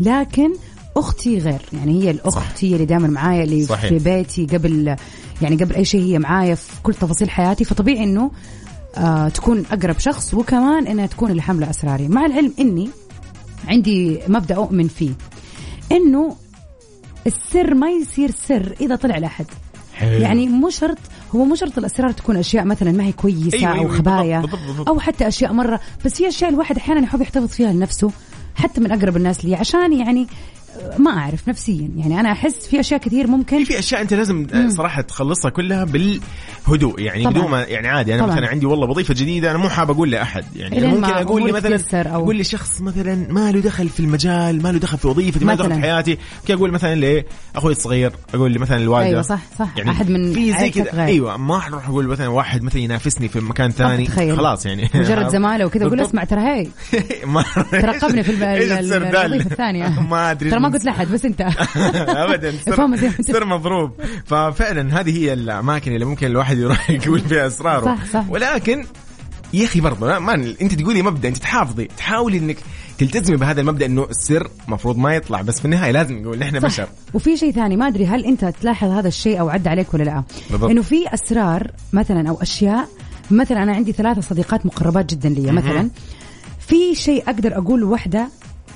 لكن 0.00 0.52
أختي 0.96 1.38
غير 1.38 1.60
يعني 1.72 2.02
هي 2.02 2.10
الأخت 2.10 2.56
صح. 2.56 2.64
هي 2.64 2.72
اللي 2.72 2.84
دائما 2.84 3.08
معايا 3.08 3.44
اللي 3.44 3.64
صحيح. 3.64 3.88
في 3.88 3.98
بيتي 3.98 4.46
قبل 4.46 4.96
يعني 5.42 5.56
قبل 5.56 5.74
أي 5.74 5.84
شيء 5.84 6.02
هي 6.02 6.18
معايا 6.18 6.54
في 6.54 6.72
كل 6.82 6.94
تفاصيل 6.94 7.30
حياتي 7.30 7.64
فطبيعي 7.64 8.04
إنه 8.04 8.30
آه 8.96 9.28
تكون 9.28 9.64
أقرب 9.70 9.98
شخص 9.98 10.34
وكمان 10.34 10.86
إنها 10.86 11.06
تكون 11.06 11.30
اللي 11.30 11.42
حامله 11.42 11.70
أسراري 11.70 12.08
مع 12.08 12.26
العلم 12.26 12.52
إني 12.58 12.88
عندي 13.68 14.20
مبدأ 14.28 14.56
أؤمن 14.56 14.88
فيه 14.88 15.12
إنه 15.92 16.36
السر 17.26 17.74
ما 17.74 17.90
يصير 17.90 18.30
سر 18.30 18.74
إذا 18.80 18.96
طلع 18.96 19.18
لأحد 19.18 19.46
حلو. 19.94 20.20
يعني 20.20 20.48
مو 20.48 20.70
شرط 20.70 20.98
هو 21.34 21.44
مو 21.44 21.54
شرط 21.54 21.78
الأسرار 21.78 22.12
تكون 22.12 22.36
أشياء 22.36 22.64
مثلا 22.64 22.92
ما 22.92 23.04
هي 23.04 23.12
كويسة 23.12 23.58
أيوة، 23.58 23.70
أو 23.70 23.74
أيوة، 23.74 23.98
خبايا 23.98 24.40
بالضبط، 24.40 24.58
بالضبط، 24.58 24.68
بالضبط. 24.68 24.88
أو 24.88 25.00
حتى 25.00 25.28
أشياء 25.28 25.52
مرة 25.52 25.80
بس 26.04 26.14
في 26.14 26.28
اشياء 26.28 26.50
الواحد 26.50 26.76
أحيانا 26.76 27.00
يحب 27.00 27.20
يحتفظ 27.20 27.46
فيها 27.48 27.72
لنفسه 27.72 28.10
حتى 28.54 28.80
من 28.80 28.92
أقرب 28.92 29.16
الناس 29.16 29.44
لي 29.44 29.54
عشان 29.54 29.92
يعني 29.92 30.26
ما 30.98 31.10
أعرف 31.10 31.48
نفسيا. 31.48 31.88
يعني 31.96 32.20
أنا 32.20 32.32
أحس 32.32 32.66
في 32.66 32.80
أشياء 32.80 33.00
كثير 33.00 33.26
ممكن. 33.26 33.64
في 33.64 33.78
أشياء 33.78 34.00
أنت 34.00 34.14
لازم 34.14 34.46
مم. 34.54 34.70
صراحة 34.70 35.02
تخلصها 35.02 35.50
كلها 35.50 35.84
بالهدوء. 35.84 37.00
يعني 37.00 37.24
طبعًا. 37.24 37.32
بدون 37.32 37.50
ما 37.50 37.62
يعني 37.62 37.88
عادي 37.88 38.14
أنا 38.14 38.22
طبعًا. 38.22 38.34
مثلا 38.34 38.48
عندي 38.48 38.66
والله 38.66 38.90
وظيفة 38.90 39.14
جديدة 39.14 39.50
أنا 39.50 39.58
مو 39.58 39.68
حاب 39.68 39.90
أقول 39.90 40.10
لأحد. 40.10 40.44
يعني 40.56 40.86
ممكن 40.86 41.12
أقول 41.12 41.46
لي 41.46 41.52
مثلا 41.52 42.02
أو... 42.02 42.22
أقول 42.22 42.38
لشخص 42.38 42.80
مثلا 42.80 43.26
ما 43.32 43.52
له 43.52 43.60
دخل 43.60 43.88
في 43.88 44.00
المجال 44.00 44.62
ما 44.62 44.72
له 44.72 44.78
دخل 44.78 44.98
في 44.98 45.08
وظيفتي 45.08 45.44
ما 45.44 45.52
له 45.52 45.56
دخل 45.58 45.74
في 45.74 45.80
حياتي 45.80 46.18
كي 46.46 46.54
أقول 46.54 46.72
مثلا 46.72 46.94
لاخوي 47.54 47.72
الصغير 47.72 48.12
أقول 48.34 48.52
لي 48.52 48.58
مثلا 48.58 48.76
الوالدة. 48.76 49.08
أيوه 49.08 49.22
صح 49.22 49.40
صح. 49.58 49.68
يعني 49.76 49.90
أحد 49.90 50.10
من 50.10 50.32
في 50.32 50.52
زي 50.52 50.70
كذا. 50.70 51.04
أيوه 51.04 51.36
ما 51.36 51.66
أروح 51.66 51.88
أقول 51.88 52.06
مثلا 52.06 52.28
واحد 52.28 52.62
مثلا 52.62 52.80
ينافسني 52.80 53.28
في 53.28 53.40
مكان 53.40 53.70
ثاني. 53.70 54.06
خلاص 54.06 54.66
يعني. 54.66 54.90
مجرد 54.94 55.28
زمالة 55.38 55.66
وكذا 55.66 55.86
أقول 55.86 56.00
اسمع 56.00 56.24
ترى 56.24 56.40
هي 56.40 56.66
ترقبني 57.82 58.22
في 58.22 58.32
الوظيفة 58.38 59.50
الثانية. 59.50 60.00
ما 60.00 60.30
أدري. 60.30 60.50
ترى 60.58 60.68
ما 60.70 60.74
قلت 60.74 60.84
لأحد 60.84 61.08
بس 61.08 61.24
انت. 61.24 61.40
ابدا 62.24 62.54
سر 63.20 63.44
مضروب. 63.44 63.90
ففعلا 64.26 65.00
هذه 65.00 65.18
هي 65.18 65.32
الأماكن 65.32 65.92
اللي 65.92 66.04
ممكن 66.04 66.26
الواحد 66.26 66.58
يروح 66.58 66.90
يقول 67.06 67.20
فيها 67.20 67.46
اسراره 67.46 67.84
صح 67.84 68.04
صح. 68.12 68.24
ولكن 68.30 68.86
يا 69.52 69.64
أخي 69.64 69.80
برضه 69.80 70.18
ما 70.18 70.34
أنت 70.34 70.74
تقولي 70.74 71.02
مبدأ 71.02 71.28
أنت 71.28 71.36
تحافظي 71.36 71.84
تحاولي 71.84 72.38
إنك 72.38 72.56
تلتزمي 72.98 73.36
بهذا 73.36 73.60
المبدأ 73.60 73.86
إنه 73.86 74.04
السر 74.10 74.50
المفروض 74.68 74.98
ما 74.98 75.14
يطلع 75.14 75.42
بس 75.42 75.58
في 75.58 75.64
النهاية 75.64 75.90
لازم 75.90 76.18
نقول 76.18 76.38
نحن 76.38 76.58
بشر. 76.58 76.88
وفي 77.14 77.36
شيء 77.36 77.52
ثاني 77.52 77.76
ما 77.76 77.88
أدري 77.88 78.06
هل 78.06 78.24
أنت 78.24 78.44
تلاحظ 78.44 78.88
هذا 78.88 79.08
الشيء 79.08 79.40
أو 79.40 79.48
عدى 79.48 79.68
عليك 79.68 79.94
ولا 79.94 80.02
لا. 80.02 80.24
بالضبط. 80.50 80.70
إنه 80.70 80.82
في 80.82 81.14
أسرار 81.14 81.70
مثلا 81.92 82.28
أو 82.28 82.42
أشياء 82.42 82.88
مثلا 83.30 83.62
أنا 83.62 83.72
عندي 83.72 83.92
ثلاثة 83.92 84.20
صديقات 84.20 84.66
مقربات 84.66 85.14
جدا 85.14 85.28
لي 85.28 85.52
مثلا. 85.52 85.90
في 86.68 86.94
شيء 86.94 87.22
أقدر 87.26 87.58
أقول 87.58 87.80
لوحده 87.80 88.28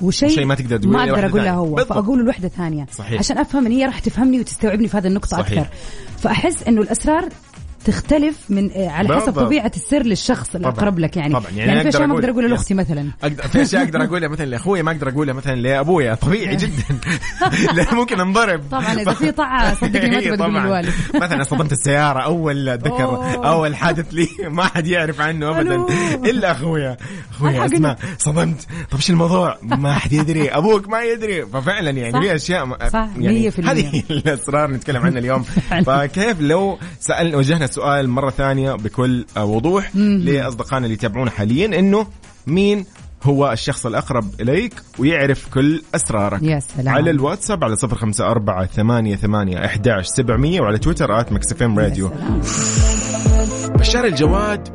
وشيء 0.03 0.29
شيء 0.29 0.45
ما 0.45 0.55
تقدر 0.55 0.77
تقول. 0.77 0.93
ما 0.93 1.03
أقدر 1.03 1.25
أقول 1.25 1.47
هو. 1.47 1.75
فأقول 1.75 2.25
لوحده 2.25 2.47
ثانية. 2.47 2.87
صحيح. 2.91 3.19
عشان 3.19 3.37
أفهم 3.37 3.65
ان 3.65 3.71
هي 3.71 3.85
راح 3.85 3.99
تفهمني 3.99 4.39
وتستوعبني 4.39 4.87
في 4.87 4.97
هذه 4.97 5.07
النقطة 5.07 5.27
صحيح. 5.27 5.59
أكثر. 5.59 5.67
فأحس 6.17 6.63
إنه 6.63 6.81
الاسرار 6.81 7.29
تختلف 7.85 8.35
من 8.49 8.71
آه، 8.71 8.89
على 8.89 9.15
حسب 9.15 9.33
طبيعة 9.33 9.71
السر 9.75 10.03
للشخص 10.03 10.55
الأقرب 10.55 10.99
لك 10.99 11.17
يعني. 11.17 11.33
طبعا. 11.33 11.45
يعني, 11.55 11.71
يعني 11.71 11.81
في 11.81 11.89
اشياء 11.89 12.07
ما 12.07 12.13
أقدر 12.15 12.29
اقولها 12.29 12.49
لاختي 12.49 12.73
مثلا. 12.73 13.09
أقدر 13.23 13.43
في 13.47 13.61
اشياء 13.61 13.83
أقدر 13.83 14.03
اقولها 14.03 14.27
مثلا 14.29 14.45
لأخوي 14.45 14.81
ما 14.83 14.91
أقدر 14.91 15.09
اقولها 15.09 15.33
مثلا 15.33 15.55
لأبويا 15.55 16.15
طبيعي 16.15 16.55
جدا. 16.63 16.83
لا 17.75 17.93
ممكن 17.93 18.19
انضرب. 18.19 18.61
طبعا 18.71 18.93
إذا 18.93 19.13
في 19.13 19.31
طاعة 19.31 19.73
صدقني 19.81 20.09
ما 20.15 20.21
تبغى 20.21 20.37
تقول 20.37 20.53
للوالد 20.55 20.93
مثلا 21.15 21.43
صدمت 21.43 21.71
السيارة 21.71 22.19
أول 22.19 22.69
ذكر 22.69 23.03
أول 23.45 23.75
حادث 23.75 24.13
لي 24.13 24.27
ما 24.49 24.63
حد 24.63 24.87
يعرف 24.87 25.21
عنه 25.21 25.49
ابدا. 25.49 25.85
إلا 26.29 26.51
أخويا. 26.51 26.97
أخويا 27.31 27.65
اسمع 27.65 27.95
صدمت. 28.17 28.67
طب 28.91 28.97
إيش 28.97 29.09
الموضوع؟ 29.09 29.57
ما 29.61 29.93
حد 29.93 30.13
يدري. 30.13 30.49
أبوك 30.49 30.89
ما 30.89 31.01
يدري. 31.03 31.45
ففعلا 31.45 31.89
يعني 31.89 32.21
في 32.21 32.35
أشياء 32.35 32.89
صح 32.89 33.07
يعني 33.17 33.49
هذه 33.49 34.03
الأسرار 34.09 34.71
نتكلم 34.71 35.01
عنها 35.01 35.19
اليوم. 35.19 35.43
فكيف 35.85 36.41
لو 36.41 36.77
سالنا 36.99 37.37
وجهنا 37.37 37.67
سؤال 37.73 38.09
مرة 38.09 38.29
ثانية 38.29 38.71
بكل 38.71 39.25
وضوح 39.37 39.95
لأصدقائنا 39.95 40.85
اللي 40.85 40.93
يتابعونا 40.93 41.31
حاليا 41.31 41.79
إنه 41.79 42.07
مين 42.47 42.85
هو 43.23 43.51
الشخص 43.51 43.85
الأقرب 43.85 44.41
إليك 44.41 44.73
ويعرف 44.99 45.47
كل 45.53 45.81
أسرارك؟ 45.95 46.43
يا 46.43 46.59
سلام. 46.59 46.95
على 46.95 47.09
الواتساب 47.09 47.63
على 47.63 47.75
صفر 47.75 47.95
خمسة 47.95 48.31
أربعة 48.31 48.65
ثمانية 48.65 49.15
ثمانية 49.15 49.65
أحداش 49.65 50.05
سبعمية 50.05 50.61
وعلى 50.61 50.77
تويتر 50.77 51.19
آت 51.19 51.31
مكسفين 51.31 51.79
راديو. 51.79 52.11
بشار 53.79 54.05
الجواد 54.05 54.67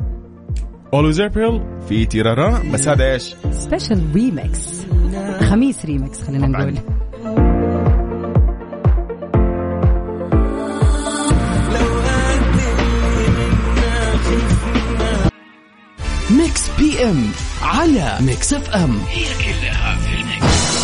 Always 0.95 1.17
April 1.17 1.61
في 1.89 2.05
تيرارا. 2.05 2.63
بس 2.73 2.87
هذا 2.87 3.13
إيش؟ 3.13 3.35
سبيشال 3.51 4.11
ريمكس 4.15 4.85
خميس 5.49 5.85
ريمكس 5.85 6.23
خلينا 6.23 6.47
نقول. 6.47 6.75
ميكس 16.39 16.69
بي 16.79 17.03
إم 17.03 17.31
على 17.61 18.17
ميكس 18.21 18.53
إف 18.53 18.69
إم. 18.69 18.99
هي 19.09 19.23
كلها 19.23 19.97
في 19.97 20.15
الميكس 20.21 20.79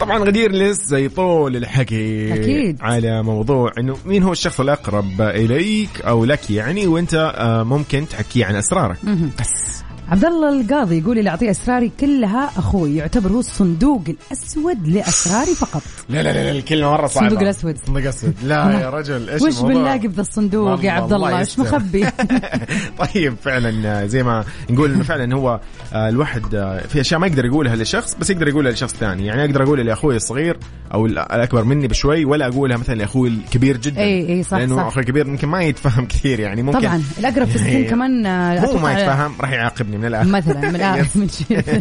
طبعا 0.00 0.18
غدير 0.18 0.52
لسه 0.52 0.98
يطول 0.98 1.56
الحكي 1.56 2.34
أكيد. 2.34 2.78
على 2.80 3.22
موضوع 3.22 3.72
إنه 3.78 3.96
مين 4.06 4.22
هو 4.22 4.32
الشخص 4.32 4.60
الأقرب 4.60 5.20
إليك 5.20 6.00
أو 6.00 6.24
لك 6.24 6.50
يعني 6.50 6.86
وأنت 6.86 7.32
آه، 7.36 7.62
ممكن 7.62 8.08
تحكيه 8.08 8.44
عن 8.44 8.56
أسرارك. 8.56 8.96
بس. 9.40 9.82
عبد 10.08 10.24
الله 10.24 10.60
القاضي 10.60 10.98
يقول 10.98 11.18
اللي 11.18 11.30
أعطيه 11.30 11.50
أسراري 11.50 11.92
كلها 12.00 12.50
أخوي 12.56 12.96
يعتبر 12.96 13.30
هو 13.30 13.38
الصندوق 13.38 14.02
الأسود 14.08 14.88
لأسراري 14.88 15.54
فقط. 15.54 15.82
لا 16.08 16.22
لا 16.22 16.32
لا 16.32 16.50
الكلمة 16.50 16.90
مرة 16.90 17.06
صعبة. 17.06 17.26
الصندوق 17.26 17.42
الأسود. 17.42 17.74
الصندوق 17.74 18.02
الاسود 18.02 18.34
لا 18.44 18.72
يا 18.82 18.90
رجل 18.90 19.30
إيش 19.30 19.42
وش 19.42 19.60
بنلاقي 19.60 20.08
بذا 20.08 20.20
الصندوق 20.20 20.84
يا 20.84 20.90
عبد 20.90 21.12
الله 21.12 21.38
إيش 21.38 21.58
مخبي؟ 21.58 22.06
طيب 23.14 23.34
فعلا 23.42 24.06
زي 24.06 24.22
ما 24.22 24.44
نقول 24.70 24.92
إنه 24.92 25.02
فعلا 25.02 25.34
هو 25.34 25.60
آه، 25.92 26.08
الواحد 26.08 26.54
آه، 26.54 26.80
في 26.86 27.00
أشياء 27.00 27.20
ما 27.20 27.26
يقدر 27.26 27.44
يقولها 27.44 27.76
لشخص 27.76 28.14
بس 28.14 28.30
يقدر 28.30 28.48
يقولها 28.48 28.72
لشخص 28.72 28.94
ثاني. 28.94 29.26
يعني 29.26 29.44
أقدر 29.44 29.62
أقولها 29.62 29.84
لأخوي 29.84 30.16
الصغير 30.16 30.58
أو 30.94 31.06
الأكبر 31.06 31.64
مني 31.64 31.88
بشوي 31.88 32.24
ولا 32.24 32.46
أقولها 32.46 32.76
مثلا 32.76 32.94
لأخوي 32.94 33.28
الكبير 33.28 33.76
جدا. 33.76 34.00
إي 34.00 34.28
إي 34.28 34.42
صح 34.42 34.58
لأنه 34.58 34.88
أخوي 34.88 35.02
الكبير 35.02 35.26
ممكن 35.26 35.48
ما 35.48 35.62
يتفهم 35.62 36.06
كثير 36.12 36.40
يعني 36.40 36.62
ممكن 36.62 36.78
طبعا 36.78 37.02
الأقرب 37.18 37.46
في 37.46 37.54
السن 37.54 37.84
كمان 37.84 38.22
مو 38.60 38.78
ما 38.78 38.92
يتفهم 38.92 39.34
راح 39.40 39.52
يعاقبني. 39.52 39.91
من 39.98 40.04
الآخر. 40.04 40.28
مثلا 40.28 40.60
من 40.68 40.76
الآخر 40.76 41.06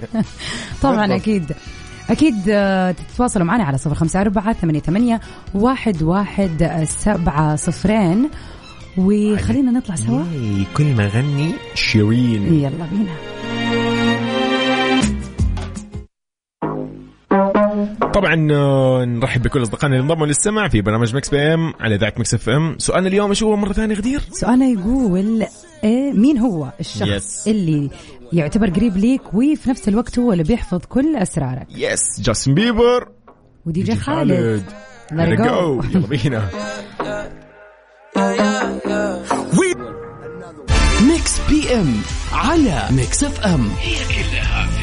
طبعا 0.84 1.16
أكيد. 1.16 1.52
أكيد 2.10 2.36
آه، 2.50 2.92
تتواصلوا 2.92 3.46
معنا 3.46 3.64
على 3.64 3.78
صفر 3.78 3.96
خمسة 3.96 4.22
أربعة 4.22 4.54
ثمانية, 4.54 4.80
ثمانية 4.80 5.22
واحد, 5.54 6.04
واحد 6.04 6.86
سبعة 7.00 7.56
صفرين. 7.56 8.30
وخلينا 8.98 9.72
نطلع 9.72 9.96
سوا. 9.96 10.24
كل 10.78 10.96
ما 10.96 11.08
غني 11.08 11.54
شيرين. 11.76 12.54
يلا 12.54 12.86
بينا. 12.92 13.41
طبعا 18.14 18.48
آه، 18.52 19.06
نرحب 19.06 19.42
بكل 19.42 19.62
أصدقائنا 19.62 19.96
اللي 19.96 20.04
انضموا 20.04 20.28
للسمع 20.28 20.68
في 20.68 20.82
برنامج 20.82 21.16
مكس 21.16 21.30
بي 21.30 21.54
إم 21.54 21.74
على 21.80 21.96
إذاعة 21.96 22.14
مكس 22.18 22.34
إف 22.34 22.50
إم. 22.50 22.76
سؤالنا 22.78 23.08
اليوم 23.08 23.30
إيش 23.30 23.44
هو؟ 23.44 23.56
مرة 23.56 23.74
ثانية 23.74 23.96
غدير. 23.96 24.22
سؤالنا 24.32 24.66
يقول 24.66 25.46
إيه 25.84 26.14
مين 26.14 26.38
هو 26.38 26.72
الشخص 26.80 27.44
yes. 27.44 27.48
اللي 27.48 27.90
يعتبر 28.34 28.70
قريب 28.70 28.98
ليك 28.98 29.22
وفي 29.34 29.70
نفس 29.70 29.88
الوقت 29.88 30.20
هو 30.20 30.32
اللي 30.34 30.44
بيحفظ 30.44 30.80
كل 30.90 31.16
أسرارك؟ 31.16 31.68
yes 31.70 32.22
جاستن 32.22 32.54
بيبر 32.54 33.08
ودي 33.66 33.84
جي 33.84 33.96
خالد. 33.96 34.64
Let 35.12 35.14
it 35.14 35.40
go. 35.40 35.86
يلا 35.96 36.08
بينا. 36.08 36.50
ميكس 41.08 41.40
بي 41.50 41.76
إم 41.76 41.94
على 42.34 42.88
ميكس 42.92 43.24
إف 43.24 43.46
إم. 43.46 43.70
هي 43.80 43.96
كلها 44.06 44.81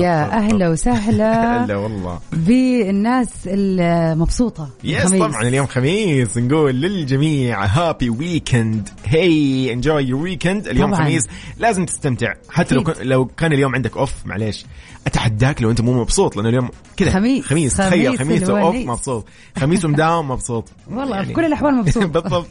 يا 0.00 0.32
أهلا 0.38 0.68
وسهلا 0.68 1.64
هلا 1.64 1.76
والله 1.76 2.18
بالناس 2.32 3.28
المبسوطه 3.46 4.68
yes 4.84 5.04
طبعا 5.12 5.42
اليوم 5.42 5.66
خميس 5.66 6.38
نقول 6.38 6.74
للجميع 6.74 7.64
happy 7.64 8.10
weekend 8.10 8.88
هي 9.04 9.72
enjoy 9.72 10.02
your 10.04 10.22
weekend 10.22 10.68
اليوم. 10.68 10.94
خميس 10.94 11.26
لازم 11.58 11.84
تستمتع 11.86 12.34
حتى 12.50 12.74
لو 12.74 12.84
لو 13.02 13.26
كان 13.26 13.52
اليوم 13.52 13.74
عندك 13.74 13.96
off 13.96 14.12
معليش 14.24 14.66
اتحداك 15.06 15.62
لو 15.62 15.70
انت 15.70 15.80
مو 15.80 16.00
مبسوط 16.00 16.36
لأنه 16.36 16.48
اليوم 16.48 16.68
كذا 16.96 17.10
خميس 17.10 17.44
خميس 17.44 17.76
تخيل 17.76 18.18
خميس 18.18 18.42
off 18.42 18.74
مبسوط 18.76 19.24
خميس 19.58 19.84
ومداوم 19.84 20.28
مبسوط 20.30 20.68
والله. 20.90 21.24
في 21.24 21.32
كل 21.32 21.44
الاحوال 21.44 21.74
مبسوط 21.74 22.04
بالضبط 22.04 22.46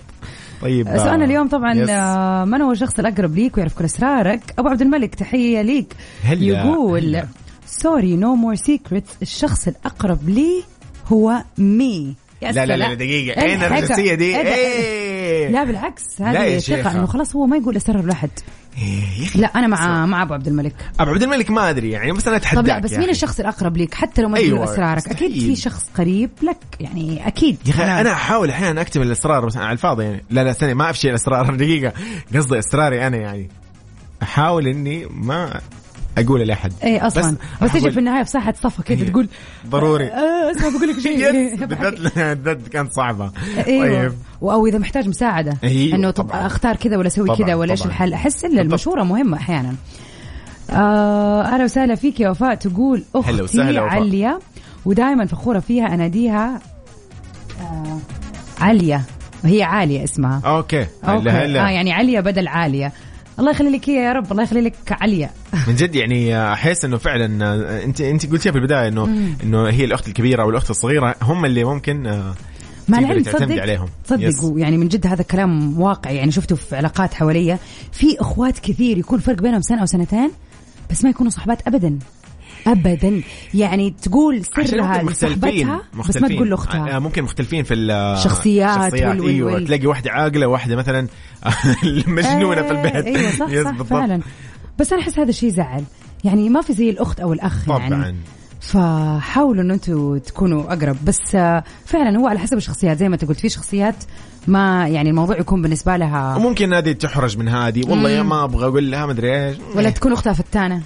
طيب 0.61 0.97
سؤالنا 0.97 1.25
اليوم 1.25 1.47
طبعا 1.47 1.85
آه، 1.89 2.45
من 2.45 2.61
هو 2.61 2.71
الشخص 2.71 2.99
الأقرب 2.99 3.35
ليك 3.35 3.57
ويعرف 3.57 3.77
كل 3.77 3.85
اسرارك 3.85 4.41
أبو 4.59 4.69
عبد 4.69 4.81
الملك 4.81 5.15
تحية 5.15 5.61
ليك. 5.61 5.93
هلا 6.23 6.43
يقول 6.43 7.23
سوري 7.65 8.15
نو 8.15 8.35
مور 8.35 8.55
سيكريتس 8.55 9.11
الشخص 9.21 9.67
الأقرب 9.67 10.29
لي 10.29 10.63
هو 11.07 11.43
مي 11.57 12.15
لا 12.41 12.65
لا 12.65 12.77
لا 12.77 12.93
دقيقة. 12.93 13.41
اين 13.41 13.63
الرئيسية 13.63 14.13
دي؟ 14.13 14.37
إيه, 14.37 14.47
إيه. 14.47 15.49
لا 15.49 15.63
بالعكس. 15.63 16.21
هذه 16.21 16.57
ثقة 16.57 16.91
إنه 16.91 17.05
خلاص 17.05 17.35
هو 17.35 17.45
ما 17.45 17.57
يقول 17.57 17.75
أسرار 17.75 18.01
لاحد 18.05 18.29
إيه. 18.77 19.41
لا 19.41 19.47
أنا 19.47 19.67
مع 19.67 20.05
مع 20.05 20.21
أبو 20.23 20.33
عبد 20.33 20.47
الملك. 20.47 20.75
أبو 20.99 21.11
عبد 21.11 21.23
الملك 21.23 21.51
ما 21.51 21.69
أدري 21.69 21.89
يعني 21.91 22.11
بس 22.11 22.27
أنا 22.27 22.37
أتحداك 22.37 22.61
طب 22.63 22.67
لا 22.67 22.79
بس 22.79 22.91
يعني. 22.91 23.03
مين 23.03 23.09
الشخص 23.13 23.39
الأقرب 23.39 23.77
لك 23.77 23.93
حتى 23.93 24.21
لو 24.21 24.29
ما 24.29 24.37
أيوة 24.37 24.63
اسرارك 24.63 25.07
أكيد 25.07 25.31
في 25.31 25.55
شخص 25.55 25.83
قريب 25.97 26.29
لك 26.43 26.57
يعني 26.79 27.27
أكيد. 27.27 27.57
يا 27.65 27.71
أخي 27.73 27.83
أنا, 27.83 28.11
أحاول 28.13 28.49
أحيانا 28.49 28.81
أكتب 28.81 29.01
الاسرار 29.01 29.45
بس 29.45 29.57
على 29.57 29.71
الفاضي 29.71 30.03
يعني. 30.03 30.23
لا 30.29 30.43
لا 30.43 30.53
ثانية 30.53 30.73
ما 30.73 30.89
أفشي 30.89 31.09
الاسرار 31.09 31.55
دقيقة. 31.55 31.93
قصدي 32.35 32.59
اسراري 32.59 33.07
أنا 33.07 33.17
يعني. 33.17 33.49
أحاول 34.23 34.67
إني 34.67 35.05
ما 35.11 35.61
أقول 36.17 36.47
لأحد. 36.47 36.73
اي 36.83 36.99
أصلا. 36.99 37.35
بس, 37.61 37.71
تجي 37.73 37.91
في 37.91 37.99
النهاية 37.99 38.23
في 38.23 38.29
ساحه 38.29 38.53
صفا 38.63 38.83
كذا 38.83 39.03
إيه. 39.03 39.09
تقول؟ 39.09 39.27
ضروري. 39.67 40.07
آه 40.07 40.51
اسمع 40.51 40.69
بقول 40.69 40.87
لك 40.89 40.99
شيء. 40.99 41.55
بالذات 41.65 42.67
كانت 42.67 42.91
صعبة. 42.93 43.31
أيوه. 43.67 44.09
طيب. 44.09 44.13
أو 44.41 44.67
إذا 44.67 44.77
محتاج 44.77 45.07
مساعدة. 45.07 45.57
أيوة 45.63 45.95
إنه 45.95 46.11
طب 46.11 46.31
أختار 46.31 46.75
كذا 46.75 46.97
ولا 46.97 47.07
أسوي 47.07 47.35
كذا 47.35 47.55
ولا 47.55 47.71
إيش 47.71 47.85
الحل؟ 47.85 48.13
أحس 48.13 48.45
إن 48.45 48.59
المشورة 48.59 49.03
مهمة 49.03 49.37
أحيانا. 49.37 49.75
آه 50.71 51.41
أهلا 51.41 51.63
وسهلا 51.63 51.95
فيك 51.95 52.19
يا 52.19 52.29
وفاء 52.29 52.55
تقول 52.55 53.03
أختي. 53.15 53.77
عليا 53.77 54.39
ودائما 54.85 55.25
فخورة 55.25 55.59
فيها 55.59 55.93
أناديها 55.93 56.59
آه 57.61 57.97
عليا. 58.59 59.01
وهي 59.43 59.63
عالية 59.63 60.03
اسمها. 60.03 60.41
okay. 60.45 60.79
okay. 60.79 61.29
هلا 61.29 61.41
آه 61.41 61.45
هلا 61.45 61.69
يعني 61.69 61.93
عليا 61.93 62.21
بدل 62.21 62.47
عالية. 62.47 62.91
الله 63.39 63.51
يخلي 63.51 63.69
لك 63.69 63.87
يا 63.87 64.13
رب 64.13 64.31
الله 64.31 64.43
يخلي 64.43 64.61
لك 64.61 64.73
عليا 64.91 65.29
من 65.67 65.75
جد 65.75 65.95
يعني 65.95 66.53
أحس 66.53 66.85
إنه 66.85 66.97
فعلا 66.97 67.25
انت 67.83 68.01
أنت 68.01 68.31
قلتيها 68.31 68.51
في 68.51 68.57
البداية 68.57 68.87
انه 68.87 69.33
إنه 69.43 69.69
هي 69.69 69.85
الأخت 69.85 70.07
الكبيرة 70.07 70.43
أو 70.43 70.49
الأخت 70.49 70.69
الصغيرة 70.69 71.15
هم 71.21 71.45
اللي 71.45 71.63
ممكن 71.63 72.07
آه، 72.07 72.35
مع 72.87 72.99
العلم 72.99 73.23
تصدق 73.23 73.61
عليهم. 73.61 73.89
تصدق 74.05 74.27
yes. 74.27 74.51
يعني 74.55 74.77
من 74.77 74.87
جد 74.87 75.07
هذا 75.07 75.21
الكلام 75.21 75.81
واقع 75.81 76.11
يعني 76.11 76.31
شفته 76.31 76.55
في 76.55 76.75
علاقات 76.75 77.13
حواليا 77.13 77.59
في 77.91 78.21
أخوات 78.21 78.59
كثير 78.59 78.97
يكون 78.97 79.19
فرق 79.19 79.41
بينهم 79.41 79.61
سنة 79.61 79.81
أو 79.81 79.85
سنتين 79.85 80.31
بس 80.91 81.03
ما 81.03 81.09
يكونوا 81.09 81.31
صحبات 81.31 81.67
ابدا 81.67 81.99
ابدا. 82.71 83.21
يعني 83.53 83.93
تقول 84.01 84.45
سرها 84.45 84.97
ممكن 85.01 85.11
لصاحبتها 85.11 85.81
بس 86.09 86.17
ما 86.17 86.27
تقول 86.27 86.49
لأختها. 86.49 86.95
آه، 86.95 86.99
ممكن 86.99 87.23
مختلفين 87.23 87.63
في 87.63 87.73
ال- 87.73 88.17
شخصيات 88.17 88.77
الشخصيات 88.77 89.09
وال- 89.09 89.21
وال- 89.21 89.29
أيوه 89.29 89.53
وال. 89.53 89.65
تلاقي 89.67 89.87
واحدة 89.87 90.11
عاقلة 90.11 90.47
وواحده 90.47 90.75
مثلا 90.75 91.07
مجنونة 92.07 92.61
في 92.61 92.71
البيت. 92.71 92.95
أيوه 93.05 93.31
صح 93.31 93.73
صح. 93.79 93.83
فعلا. 93.83 94.21
بس 94.79 94.93
أنا 94.93 95.01
أحس 95.01 95.19
هذا 95.19 95.29
الشيء 95.29 95.49
زعل 95.49 95.83
يعني 96.23 96.49
ما 96.49 96.61
في 96.61 96.73
زي 96.73 96.89
الأخت 96.89 97.19
أو 97.19 97.33
الأخ 97.33 97.67
يعني. 97.69 97.89
طبعا. 97.89 98.15
فحاولوا 98.61 99.63
ان 99.63 99.71
أنتم 99.71 100.17
تكونوا 100.17 100.73
أقرب. 100.73 100.97
بس 101.05 101.35
آه، 101.35 101.63
فعلا 101.85 102.19
هو 102.19 102.27
على 102.27 102.39
حسب 102.39 102.57
الشخصيات. 102.57 102.97
زي 102.97 103.09
ما 103.09 103.15
أنت 103.15 103.25
قلت 103.25 103.39
في 103.39 103.49
شخصيات 103.49 103.95
ما 104.47 104.87
يعني 104.87 105.09
الموضوع 105.09 105.37
يكون 105.39 105.61
بالنسبة 105.61 105.97
لها. 105.97 106.35
وممكن 106.35 106.73
هذه 106.73 106.91
تحرج 106.91 107.37
من 107.37 107.47
هذه. 107.49 107.89
والله 107.89 108.09
يا 108.09 108.23
ما 108.23 108.43
أبغى 108.43 108.65
أقول 108.67 108.91
لها 108.91 109.05
ما 109.05 109.11
أدري 109.11 109.47
إيش. 109.47 109.57
ولا 109.75 109.89
تكون 109.89 110.11
أختها 110.13 110.33
فتانة. 110.33 110.81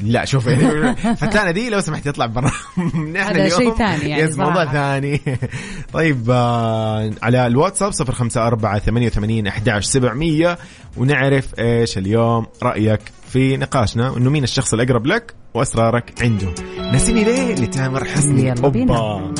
لا 0.00 0.24
شوف 0.24 0.48
فتانة 1.20 1.50
دي 1.50 1.70
لو 1.70 1.80
سمحت 1.80 2.06
يطلع 2.06 2.26
برا. 2.26 2.50
نحن 3.12 3.16
هذا 3.16 3.30
اليوم- 3.30 3.60
شيء 3.60 3.74
ثاني 3.74 4.08
يعني 4.10 4.22
يس 4.22 4.38
موضوع. 4.38 4.72
ثاني. 4.72 5.20
طيب 5.92 6.26
آه 6.30 7.10
على 7.22 7.46
الواتساب 7.46 7.92
054 8.00 8.78
88 8.80 9.46
11 9.46 9.80
700 9.90 10.58
ونعرف 10.96 11.46
إيش 11.58 11.98
اليوم 11.98 12.46
رأيك 12.62 13.00
في 13.32 13.56
نقاشنا 13.56 14.16
انه 14.16 14.30
مين 14.30 14.44
الشخص 14.44 14.74
الأقرب 14.74 15.06
لك 15.06 15.34
وأسرارك 15.54 16.12
عنده. 16.22 16.54
نسيني 16.92 17.24
ليه؟ 17.24 17.54
لتامر 17.54 18.04
حسني. 18.04 18.46
يلا 18.48 18.68
بينا. 18.68 19.34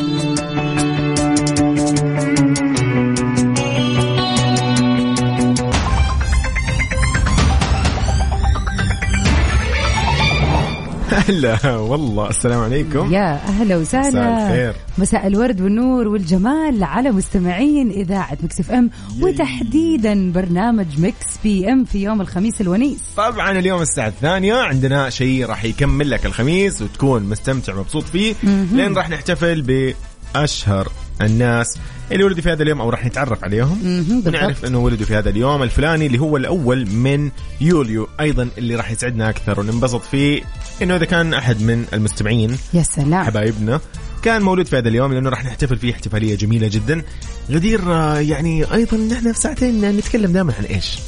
هلا 11.15 11.77
والله 11.77 12.31
السلام 12.31 12.61
عليكم. 12.61 13.13
يا 13.13 13.35
أهلا 13.35 13.79
مساء 13.79 14.01
وسهلا 14.01 14.47
الخير. 14.47 14.75
مساء 14.99 15.27
الورد 15.27 15.61
والنور 15.61 16.09
والجمال 16.09 16.85
على 16.85 17.11
مستمعين 17.11 17.91
إذاعة 17.91 18.39
مكس 18.43 18.61
إف 18.61 18.71
إم 18.71 18.91
وتحديدا 19.21 20.33
برنامج 20.33 20.87
مكس 20.99 21.39
بي 21.45 21.73
إم 21.73 21.85
في 21.85 22.03
يوم 22.03 22.21
الخميس 22.21 22.61
الونيس. 22.61 22.99
طبعا 23.17 23.51
اليوم 23.51 23.83
الساعة 23.83 24.09
الثانية 24.09 24.55
عندنا 24.55 25.11
شيء 25.11 25.47
راح 25.47 25.65
يكمل 25.65 26.11
لك 26.11 26.27
الخميس 26.27 26.83
وتكون 26.83 27.23
مستمتع 27.23 27.75
مبسوط 27.75 28.05
فيه. 28.05 28.35
لين 28.73 28.95
راح 28.95 29.11
نحتفل 29.11 29.95
بأشهر 30.35 30.89
الناس. 31.21 31.79
اللي 32.13 32.25
ولدوا 32.25 32.43
في 32.43 32.53
هذا 32.53 32.63
اليوم 32.63 32.81
أو 32.81 32.91
راح 32.91 33.07
نتعرف 33.07 33.45
عليهم. 33.45 34.05
ونعرف 34.27 34.65
إنه 34.65 34.79
ولدوا 34.79 35.07
في 35.07 35.15
هذا 35.15 35.31
اليوم 35.31 35.63
الفلاني 35.63 36.07
اللي 36.07 36.19
هو 36.19 36.37
الأول 36.37 36.87
من 36.91 37.31
يوليو 37.61 38.09
أيضا 38.21 38.49
اللي 38.59 38.75
راح 38.75 38.91
يسعدنا 38.91 39.31
أكثر 39.31 39.61
وننبسط 39.61 40.03
فيه 40.03 40.43
إنه 40.83 40.97
إذا 40.97 41.05
كان 41.05 41.35
أحد 41.35 41.63
من 41.63 41.85
المستمعين 41.93 42.57
يا 42.75 42.83
سلام 42.83 43.25
حبايبنا 43.25 43.81
كان 44.23 44.43
مولود 44.43 44.67
في 44.67 44.79
هذا 44.79 44.89
اليوم 44.89 45.13
لأنه 45.13 45.31
راح 45.31 45.45
نحتفل 45.45 45.79
فيه 45.79 45.93
احتفالية 45.93 46.37
جميلة 46.37 46.69
جدا 46.69 47.03
غدير 47.51 47.93
آه، 47.93 48.19
يعني 48.19 48.73
أيضا 48.75 48.97
نحن 48.97 49.33
في 49.33 49.41
ساعتين 49.41 49.97
نتكلم 49.97 50.33
دائما 50.33 50.53
عن 50.59 50.65
إيش؟ 50.65 50.99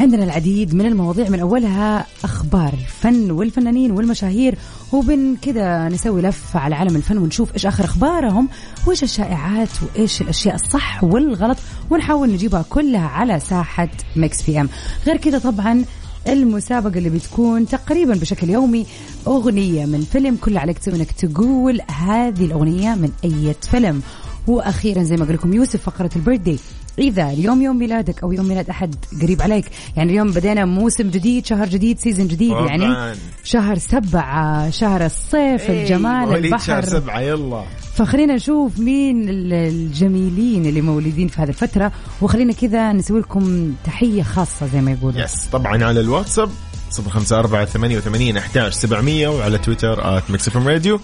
عندنا 0.00 0.24
العديد 0.24 0.74
من 0.74 0.86
المواضيع 0.86 1.28
من 1.28 1.40
أولها 1.40 2.06
أخبار 2.24 2.72
الفن 2.72 3.30
والفنانين 3.30 3.90
والمشاهير 3.90 4.58
وبن 4.92 5.36
كذا 5.42 5.88
نسوي 5.88 6.22
لفه 6.22 6.60
على 6.60 6.74
عالم 6.74 6.96
الفن 6.96 7.18
ونشوف 7.18 7.54
إيش 7.54 7.66
آخر 7.66 7.84
أخبارهم 7.84 8.48
وإيش 8.86 9.02
الشائعات 9.02 9.68
وإيش 9.82 10.20
الأشياء 10.20 10.54
الصح 10.54 11.04
والغلط 11.04 11.56
ونحاول 11.90 12.32
نجيبها 12.32 12.64
كلها 12.70 13.08
على 13.08 13.40
ساحة 13.40 13.88
ميكس 14.16 14.42
بي 14.42 14.60
إم. 14.60 14.68
غير 15.06 15.16
كذا 15.16 15.38
طبعا 15.38 15.84
المسابقة 16.28 16.98
اللي 16.98 17.10
بتكون 17.10 17.66
تقريبا 17.66 18.14
بشكل 18.14 18.50
يومي 18.50 18.86
أغنية 19.26 19.86
من 19.86 20.00
فيلم 20.00 20.36
كل 20.36 20.58
عليك 20.58 20.88
إنك 20.88 21.12
تقول 21.12 21.80
هذه 21.90 22.44
الأغنية 22.44 22.94
من 22.94 23.10
أي 23.24 23.54
فيلم. 23.70 24.02
وأخيرا 24.46 25.02
زي 25.02 25.16
ما 25.16 25.24
قال 25.24 25.34
لكم 25.34 25.52
يوسف 25.52 25.82
فقرة 25.82 26.10
ال 26.16 26.21
birthday 26.21 26.58
إذا 26.98 27.30
اليوم 27.30 27.62
يوم 27.62 27.78
ميلادك 27.78 28.22
أو 28.22 28.32
يوم 28.32 28.48
ميلاد 28.48 28.70
أحد 28.70 28.94
قريب 29.22 29.42
عليك 29.42 29.64
يعني 29.96 30.10
اليوم 30.12 30.30
بدينا 30.30 30.64
موسم 30.64 31.10
جديد 31.10 31.46
شهر 31.46 31.66
جديد 31.68 31.98
season 31.98 32.26
جديد 32.28 32.50
طبعاً. 32.52 32.68
يعني 32.68 33.16
شهر 33.44 33.78
سبعة 33.78 34.70
شهر 34.70 35.06
الصيف 35.06 35.70
الجمال 35.70 36.28
مواليد 36.28 36.56
شهر 36.56 36.78
البحر 36.78 36.82
سبعة 37.00 37.20
يلا. 37.20 37.64
فخلينا 37.94 38.34
نشوف 38.34 38.78
مين 38.78 39.28
ال- 39.28 39.52
الجميلين 39.52 40.66
اللي 40.66 40.80
مولودين 40.80 41.28
في 41.28 41.42
هذه 41.42 41.48
الفترة 41.48 41.92
وخلينا 42.22 42.52
كذا 42.52 42.92
نسوي 42.92 43.20
لكم 43.20 43.72
تحية 43.84 44.22
خاصة 44.22 44.66
زي 44.66 44.80
ما 44.80 44.90
يقولوا. 44.90 45.20
yes 45.20 45.46
طبعا 45.52 45.84
على 45.84 46.00
الواتساب 46.00 46.50
054 46.98 47.64
88 47.66 48.36
11 48.36 48.70
700 48.70 49.28
وعلى 49.28 49.58
تويتر 49.58 50.18
at 50.18 50.30
ميكس 50.30 50.56
راديو. 50.56 51.00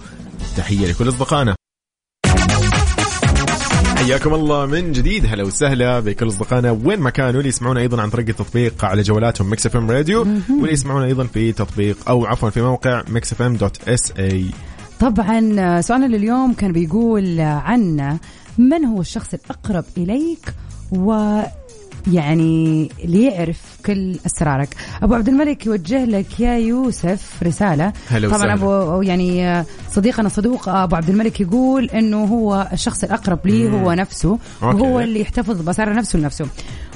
تحية 0.57 0.87
لكل 0.87 1.09
أصدقائنا. 1.09 1.55
حياكم 4.03 4.33
الله 4.33 4.65
من 4.65 4.91
جديد. 4.91 5.25
هلا 5.25 5.43
وسهلا 5.43 5.99
بكل 5.99 6.27
أصدقائنا 6.27 6.71
وين 6.71 6.99
ما 6.99 7.09
كانوا 7.09 7.39
اللي 7.39 7.49
يسمعونا 7.49 7.79
أيضا 7.79 8.01
عن 8.01 8.09
طريق 8.09 8.29
التطبيق 8.29 8.85
على 8.85 9.01
جوالاتهم 9.01 9.49
ميكس 9.49 9.65
إف 9.65 9.75
إم 9.75 9.91
راديو 9.91 10.19
واللي 10.49 10.73
يسمعونا 10.73 11.05
أيضا 11.05 11.23
في 11.23 11.51
تطبيق 11.51 11.97
أو 12.09 12.25
عفوا 12.25 12.49
في 12.49 12.61
موقع 12.61 13.03
ميكس 13.09 13.33
إف 13.33 13.41
إم 13.41 13.55
dot 13.55 13.89
SA. 13.89 14.45
طبعا 14.99 15.81
سؤالنا 15.81 16.05
لليوم 16.05 16.53
كان 16.53 16.71
بيقول 16.71 17.39
آه، 17.39 17.43
عن 17.59 18.17
من 18.57 18.85
هو 18.85 19.01
الشخص 19.01 19.33
الأقرب 19.33 19.85
إليك 19.97 20.53
و 20.91 21.39
يعني 22.11 22.89
اللي 23.03 23.23
يعرف 23.25 23.61
كل 23.85 24.15
أسرارك 24.25 24.75
أبو 25.03 25.13
عبد 25.13 25.27
الملك 25.27 25.65
يوجه 25.65 26.05
لك 26.05 26.39
يا 26.39 26.57
يوسف 26.57 27.43
رسالة 27.43 27.93
هلا 28.09 28.29
طبعا. 28.29 28.53
ابو 28.53 29.01
يعني 29.01 29.63
صديقنا 29.91 30.29
صدوق 30.29 30.69
أبو 30.69 30.95
عبد 30.95 31.09
الملك 31.09 31.41
يقول 31.41 31.89
إنه 31.89 32.23
هو 32.23 32.69
الشخص 32.73 33.03
الأقرب 33.03 33.47
لي 33.47 33.71
هو 33.71 33.93
نفسه 33.93 34.29
okay. 34.63 34.77
وهو 34.77 34.99
اللي 34.99 35.21
يحتفظ 35.21 35.61
بأسرار 35.61 35.93
نفسه 35.93 36.19
لنفسه 36.19 36.45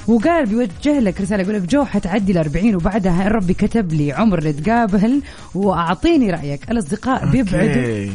وقال 0.07 0.45
بيوجه 0.45 0.99
لك 0.99 1.21
رسالة 1.21 1.43
يقول 1.43 1.55
لك 1.55 1.61
جو 1.61 1.85
حتعدي 1.85 2.31
ال 2.31 2.37
40 2.37 2.75
وبعدها 2.75 3.27
ربي 3.27 3.53
كتب 3.53 3.93
لي 3.93 4.11
عمر 4.11 4.43
نتقابل 4.43 5.21
وأعطيني 5.55 6.31
رأيك 6.31 6.71
الأصدقاء 6.71 7.31
بيبعدوا. 7.31 8.09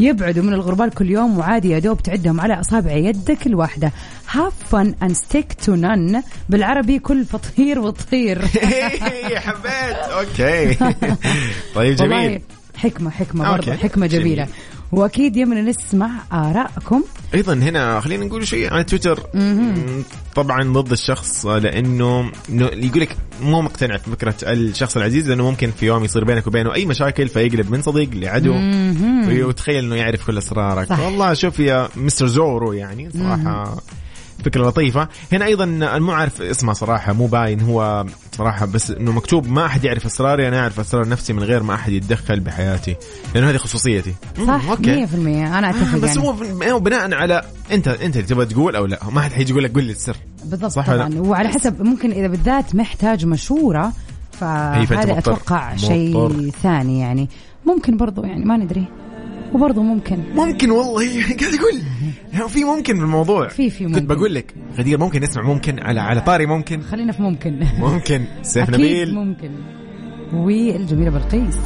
يبعدوا 0.00 0.42
من 0.42 0.52
الغربال 0.52 0.90
كل 0.90 1.10
يوم 1.10 1.38
وعادي 1.38 1.70
يا 1.70 1.78
دوب 1.78 2.02
تعدهم 2.02 2.40
على 2.40 2.60
أصابع 2.60 2.92
يدك 2.92 3.46
الواحدة. 3.46 3.92
Have 4.28 4.74
fun 4.74 4.94
and 5.04 5.12
stick 5.12 5.66
to 5.66 5.70
none. 5.70 6.22
بالعربي 6.48 6.98
كل 6.98 7.24
فطير 7.24 7.78
وطير. 7.78 8.46
حبيت. 9.46 9.96
أوكي. 9.96 10.74
طيب 11.74 11.96
جميل. 11.96 12.42
حكمة 12.76 13.10
حكمة 13.10 13.50
برضه. 13.50 13.72
حكمة 13.72 14.06
جميلة. 14.06 14.44
جميل. 14.44 14.54
وأكيد 14.92 15.36
يمنا 15.36 15.62
نسمع 15.62 16.10
آرائكم. 16.32 17.02
أيضا 17.34 17.54
هنا 17.54 18.00
خلينا 18.00 18.24
نقول 18.24 18.46
شيء 18.46 18.74
عن 18.74 18.86
تويتر. 18.86 19.20
طبعا 20.34 20.72
ضد 20.72 20.92
الشخص 20.92 21.46
لأنه 21.46 22.32
إنه 22.48 22.66
يقول 22.66 23.00
لك 23.00 23.16
مو 23.42 23.62
مقتنع 23.62 23.96
في 23.96 24.10
فكرة 24.10 24.34
الشخص 24.42 24.96
العزيز 24.96 25.28
لأنه 25.28 25.50
ممكن 25.50 25.70
في 25.70 25.86
يوم 25.86 26.04
يصير 26.04 26.24
بينك 26.24 26.46
وبينه 26.46 26.74
أي 26.74 26.86
مشاكل 26.86 27.28
فيقلب 27.28 27.70
من 27.70 27.82
صديق 27.82 28.10
لعدو. 28.12 28.54
وتخيل 29.48 29.84
إنه 29.84 29.96
يعرف 29.96 30.26
كل 30.26 30.38
أسرارك. 30.38 30.88
صح. 30.88 31.00
والله 31.00 31.34
شوف 31.34 31.60
يا 31.60 31.88
مستر 31.96 32.26
زورو 32.26 32.72
يعني 32.72 33.10
صراحة 33.10 33.82
فكرة 34.44 34.68
لطيفة. 34.68 35.08
هنا 35.32 35.44
أيضا 35.44 35.64
المو 35.64 36.12
عارف 36.12 36.42
اسمه 36.42 36.72
صراحة 36.72 37.12
مو 37.12 37.26
باين 37.26 37.60
هو 37.60 38.06
صراحة 38.32 38.66
بس 38.66 38.90
إنه 38.90 39.12
مكتوب 39.12 39.48
ما 39.48 39.66
أحد 39.66 39.84
يعرف 39.84 40.06
أسراري 40.06 40.48
أنا 40.48 40.60
أعرف 40.60 40.80
أسرار 40.80 41.08
نفسي 41.08 41.32
من 41.32 41.42
غير 41.42 41.62
ما 41.62 41.74
أحد 41.74 41.92
يتدخل 41.92 42.40
بحياتي 42.40 42.96
لأنه 43.34 43.50
هذه 43.50 43.56
خصوصيتي. 43.56 44.14
صح 44.46 44.66
100% 44.66 44.70
okay. 44.70 45.04
أنا 45.46 45.66
آه 45.66 45.70
أتفق 45.70 45.98
بس 45.98 46.16
يعني. 46.16 46.72
هو 46.72 46.80
بناء 46.80 47.14
على 47.14 47.42
أنت 47.72 47.88
أنت 47.88 48.16
اللي 48.16 48.26
تبغى 48.26 48.46
تقول 48.46 48.76
أو 48.76 48.86
لا 48.86 48.98
ما 49.12 49.20
حد 49.20 49.32
حيجي 49.32 49.52
يقول 49.52 49.64
لك 49.64 49.74
قول 49.74 49.84
لي 49.84 49.92
السر. 49.92 50.16
بالضبط 50.44 50.70
صح 50.70 50.86
طبعا. 50.86 51.14
وعلى 51.18 51.48
حسب 51.48 51.82
ممكن 51.82 52.10
إذا 52.10 52.26
بالذات 52.26 52.74
محتاج 52.74 53.26
مشورة 53.26 53.92
فهذا. 54.32 55.18
أتوقع. 55.18 55.76
شيء 55.76 56.50
ثاني 56.62 57.00
يعني. 57.00 57.28
ممكن 57.66 57.96
برضو 57.96 58.24
يعني 58.24 58.44
ما 58.44 58.56
ندري. 58.56 58.86
وبرضه 59.54 59.82
ممكن. 59.82 60.18
ممكن 60.34 60.70
والله. 60.70 61.06
قاعد 61.40 61.54
أقول 61.54 61.80
يعني 62.32 62.48
في 62.48 62.64
ممكن 62.64 62.96
في 62.96 63.02
الموضوع. 63.02 63.48
في- 63.48 63.70
في 63.70 63.86
ممكن. 63.86 64.00
كنت 64.00 64.08
بقول 64.10 64.34
لك 64.34 64.54
غدير 64.78 64.98
ممكن 64.98 65.20
نسمع 65.22 65.42
ممكن 65.42 65.78
على 65.80 66.00
على 66.00 66.20
طاري 66.20 66.46
ممكن. 66.46 66.82
خلينا 66.82 67.12
في 67.12 67.22
ممكن. 67.22 67.66
ممكن. 67.78 68.24
سيف 68.42 68.70
نبيل 68.70 69.14
ممكن. 69.14 69.50
والجميله 70.32 71.10
بلقيس 71.10 71.56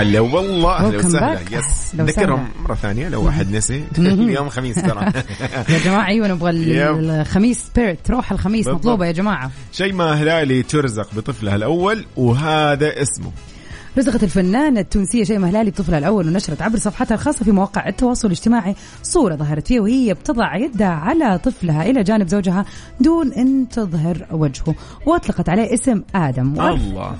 هلا 0.00 0.20
والله 0.20 0.76
أهلا 0.76 0.98
وسهلا. 0.98 1.40
yes 1.50 1.94
نذكرهم 1.94 2.48
مرة 2.64 2.74
ثانية 2.74 3.08
لو 3.08 3.24
واحد 3.24 3.56
نسي. 3.56 3.84
اليوم 3.98 4.48
خميس 4.48 4.74
ترى. 4.74 5.12
يا 5.68 5.78
جماعة 5.84 6.06
أيوه 6.06 6.28
نبغى. 6.28 6.50
الخميس 6.50 7.58
spirit 7.66 8.10
روح 8.10 8.32
الخميس. 8.32 8.68
مطلوبة 8.68 9.06
يا 9.06 9.12
جماعة. 9.12 9.50
شيماء 9.72 10.14
هلالي 10.14 10.62
ترزق 10.62 11.14
بطفلها 11.14 11.56
الأول 11.56 12.04
وهذا 12.16 13.02
اسمه. 13.02 13.30
رزقت 13.98 14.24
الفنانة 14.24 14.80
التونسية 14.80 15.24
شيماء 15.24 15.50
هلالي 15.50 15.70
بطفلها 15.70 15.98
الأول 15.98 16.28
ونشرت 16.28 16.62
عبر 16.62 16.78
صفحتها 16.78 17.14
الخاصة 17.14 17.44
في 17.44 17.50
مواقع 17.50 17.88
التواصل 17.88 18.28
الاجتماعي 18.28 18.74
صورة 19.02 19.36
ظهرت 19.36 19.68
فيها 19.68 19.80
وهي 19.80 20.14
بتضع 20.14 20.56
يدها 20.56 20.88
على 20.88 21.38
طفلها 21.38 21.82
إلى 21.90 22.02
جانب 22.02 22.28
زوجها 22.28 22.64
دون 23.00 23.32
أن 23.32 23.68
تظهر 23.68 24.26
وجهه. 24.30 24.74
وأطلقت 25.06 25.48
عليه 25.48 25.74
اسم 25.74 26.02
آدم. 26.14 26.60
الله. 26.60 27.16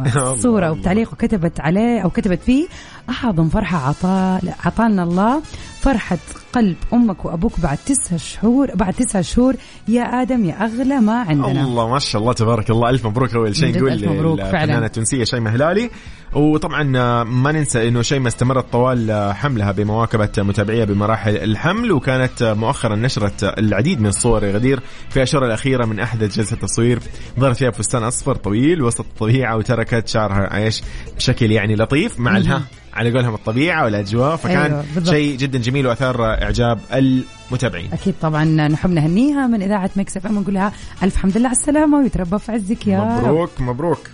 الله 0.06 0.36
صورة. 0.36 0.70
وبتعليق 0.70 1.12
وكتبت 1.12 1.60
عليه 1.60 2.00
أو 2.00 2.10
كتبت 2.10 2.42
فيه. 2.42 2.66
أعظم 3.10 3.48
فرحة 3.48 3.88
عطا 3.88 4.40
عطانا 4.64 5.02
الله 5.02 5.42
فرحة 5.80 6.18
قلب 6.52 6.76
أمك 6.92 7.24
وأبوك 7.24 7.60
بعد 7.60 7.78
تسع 7.86 8.16
شهور 8.16 8.74
بعد 8.74 8.94
تسع 8.94 9.20
شهور. 9.20 9.54
يا 9.88 10.02
آدم 10.02 10.44
يا 10.44 10.64
أغلى 10.64 11.00
ما 11.00 11.20
عندنا. 11.20 11.62
الله 11.62 11.88
ما 11.88 11.98
شاء 11.98 12.22
الله 12.22 12.32
تبارك 12.32 12.70
الله. 12.70 12.90
ألف 12.90 13.06
مبروك 13.06 13.34
أول 13.34 13.56
شيء. 13.56 13.76
نقول 13.76 13.92
ألف. 13.92 14.04
للفنانه 14.04 14.86
التونسية 14.86 15.24
شيماء 15.24 15.54
هلالي. 15.54 15.90
وطبعا 16.32 16.96
آه، 16.96 17.24
ما 17.24 17.52
ننسى 17.52 17.88
إنه 17.88 18.02
شيماء 18.02 18.28
استمرت 18.28 18.72
طوال 18.72 19.10
آه، 19.10 19.32
حملها 19.32 19.72
بمواكبة 19.72 20.30
متابعيها 20.38 20.84
بمراحل 20.84 21.36
الحمل 21.36 21.92
وكانت 21.92 22.42
آه، 22.42 22.54
مؤخرا 22.54 22.96
نشرت 22.96 23.44
العديد 23.44 24.00
من 24.00 24.06
الصور 24.06 24.44
يا 24.44 24.52
غدير 24.52 24.80
في 25.10 25.16
الأشهر 25.16 25.46
الأخيرة 25.46 25.84
من 25.84 26.00
احدث 26.00 26.36
جلسه 26.36 26.56
تصوير 26.56 26.98
ظهرت 27.40 27.56
فيها 27.56 27.70
بفستان 27.70 28.02
أصفر 28.02 28.34
طويل 28.34 28.82
وسط 28.82 29.00
الطبيعة 29.00 29.56
وتركت 29.56 30.08
شعرها 30.08 30.56
إيش 30.56 30.82
بشكل 31.16 31.52
يعني 31.52 31.76
لطيف 31.76 32.20
مع 32.20 32.36
الها 32.36 32.62
على 32.96 33.12
قولهم 33.12 33.34
الطبيعة 33.34 33.84
والأجواء. 33.84 34.36
فكان 34.36 34.72
أيوة،. 34.72 35.04
شيء 35.04 35.36
جدا 35.36 35.58
جميل 35.58 35.86
وأثار 35.86 36.24
إعجاب 36.24 36.78
المتابعين. 36.92 37.92
أكيد 37.92 38.14
طبعا 38.22 38.44
نحب 38.44 38.90
نهنيها 38.90 39.46
من 39.46 39.62
إذاعة 39.62 39.90
مكس 39.96 40.16
إف 40.16 40.26
إم 40.26 40.36
ونقول 40.36 40.54
لها 40.54 40.72
ألف 41.02 41.16
حمد 41.16 41.38
لله 41.38 41.48
على 41.48 41.56
السلامة 41.56 41.98
ويتربى 41.98 42.38
في 42.38 42.52
عزك 42.52 42.86
يا 42.86 42.98
رب. 42.98 43.24
مبروك 43.24 43.60
مبروك. 43.60 44.10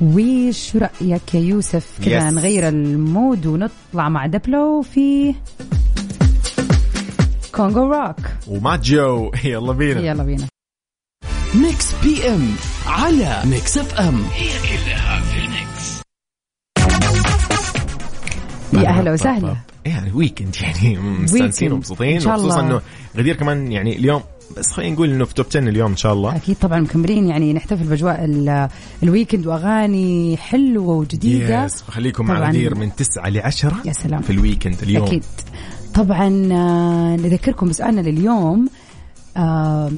وش 0.00 0.76
رأيك 0.76 1.34
يا 1.34 1.40
يوسف؟ 1.40 1.86
كذا 2.04 2.20
Yes. 2.20 2.34
نغير 2.34 2.68
ال 2.68 2.84
mood 2.84 3.46
ونطلع 3.46 4.08
مع 4.08 4.26
دبلو 4.26 4.82
في 4.82 5.34
كونغو 7.52 7.92
روك. 7.92 8.16
ومات 8.48 8.80
جو. 8.80 9.30
يلا 9.44 9.72
بينا. 9.72 10.00
يلا 10.00 10.22
بينا. 10.22 10.46
ميكس 11.54 11.94
بي 12.04 12.28
ام 12.28 12.54
على 12.86 13.42
ميكس 13.44 13.78
اف 13.78 13.94
ام. 13.94 14.24
هي 14.32 14.48
كلها 14.48 15.20
في 15.20 15.38
ال 15.44 15.55
mix. 15.55 16.00
يا 18.72 18.88
أهلا 18.88 19.12
وسهلا. 19.12 19.56
يعني 19.86 20.12
weekend 20.12 20.56
يعني 20.62 20.98
مستانسين. 20.98 21.72
ومبسوطين. 21.72 22.16
وخصوصا 22.16 22.60
إنه 22.60 22.80
غدير 23.16 23.36
كمان 23.36 23.72
يعني 23.72 23.96
اليوم 23.96 24.22
بس 24.56 24.70
خلينا 24.72 24.94
نقول 24.94 25.10
إنه 25.10 25.24
في 25.24 25.34
top 25.34 25.46
10 25.46 25.60
اليوم 25.60 25.90
إن 25.90 25.96
شاء 25.96 26.12
الله 26.12 26.36
أكيد 26.36 26.56
طبعا 26.56 26.80
مكملين 26.80 27.26
يعني 27.26 27.52
نحتفل 27.52 27.84
بأجواء 27.84 28.24
ال- 28.24 28.68
ال 29.02 29.08
weekend 29.08 29.46
وأغاني 29.46 30.36
حلوة 30.36 30.94
وجديدة 30.94 31.64
yes 31.64 31.82
فخليكم 31.82 32.26
مع. 32.26 32.48
غدير 32.48 32.74
من 32.74 32.94
9 32.96 33.28
ل 33.28 33.38
10 33.38 33.76
يا 33.84 33.92
سلام. 33.92 34.22
في 34.22 34.30
ال 34.30 34.37
weekend 34.37 34.82
اليوم 34.82 35.06
أكيد 35.06 35.24
طبعا 35.94 36.48
آه، 36.52 37.16
نذكركم 37.16 37.68
بسؤالنا 37.68 38.00
لليوم 38.00 38.68
آه، 39.36 39.90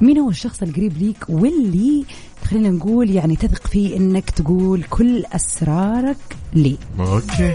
مين 0.00 0.18
هو 0.18 0.30
الشخص 0.30 0.62
القريب 0.62 0.98
ليك 0.98 1.16
واللي 1.28 2.04
خلينا 2.50 2.68
نقول 2.70 3.10
يعني 3.10 3.36
تثق 3.36 3.66
فيه 3.66 3.96
إنك 3.96 4.30
تقول 4.30 4.82
كل 4.90 5.24
أسرارك 5.32 6.16
ليه 6.54 6.76
okay. 7.00 7.52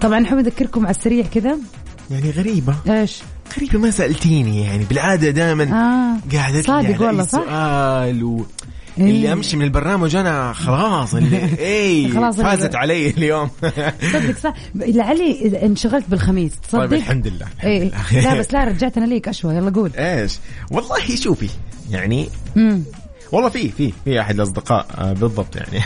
طبعا 0.00 0.20
نحب 0.20 0.36
نذكركم 0.36 0.86
على 0.86 0.90
السريع 0.96 1.26
كذا. 1.26 1.58
يعني 2.10 2.30
غريبة. 2.30 2.74
إيش؟ 2.88 3.22
غريبة 3.56 3.78
ما 3.78 3.90
سألتيني 3.90 4.60
يعني 4.60 4.84
بالعادة 4.84 5.30
دائما 5.30 5.64
آه. 5.64 6.36
قاعدة 6.36 6.62
صادق 6.62 7.02
والله، 7.02 7.24
صح؟ 7.24 7.44
سؤال 7.44 8.24
و... 8.24 8.46
إيه. 9.00 9.10
اللي 9.10 9.32
أمشي 9.32 9.56
من 9.56 9.64
البرنامج 9.64 10.16
أنا 10.16 10.52
خلاص 10.52 11.14
اللي 11.14 11.36
اي 11.58 12.08
خلاص 12.12 12.38
اللي- 12.38 12.50
فازت 12.56 12.74
علي 12.74 13.10
اليوم 13.10 13.50
صدق 14.12 14.38
صح 14.42 14.54
لعلي 14.74 15.60
انشغلت 15.66 16.04
بالخميس 16.08 16.52
تصدق 16.68 16.78
طيب 16.80 16.92
الحمد 16.92 17.26
لله 17.26 17.46
الحمد 17.46 17.64
إيه 17.70 17.82
لله. 17.82 18.22
لا 18.34 18.38
بس 18.40 18.52
لا 18.52 18.64
رجعت 18.64 18.96
أنا 18.98 19.06
ليك 19.06 19.28
أشوى 19.28 19.54
يلا 19.54 19.70
قول 19.70 19.90
إيش 19.96 20.38
والله 20.70 21.16
شوفي 21.16 21.48
يعني 21.90 22.28
مم. 22.56 22.82
والله 23.32 23.48
في 23.48 23.68
في 23.68 23.92
في 24.04 24.20
أحد 24.20 24.34
الأصدقاء 24.34 24.86
آه، 24.98 25.12
بالضبط 25.12 25.56
يعني 25.56 25.80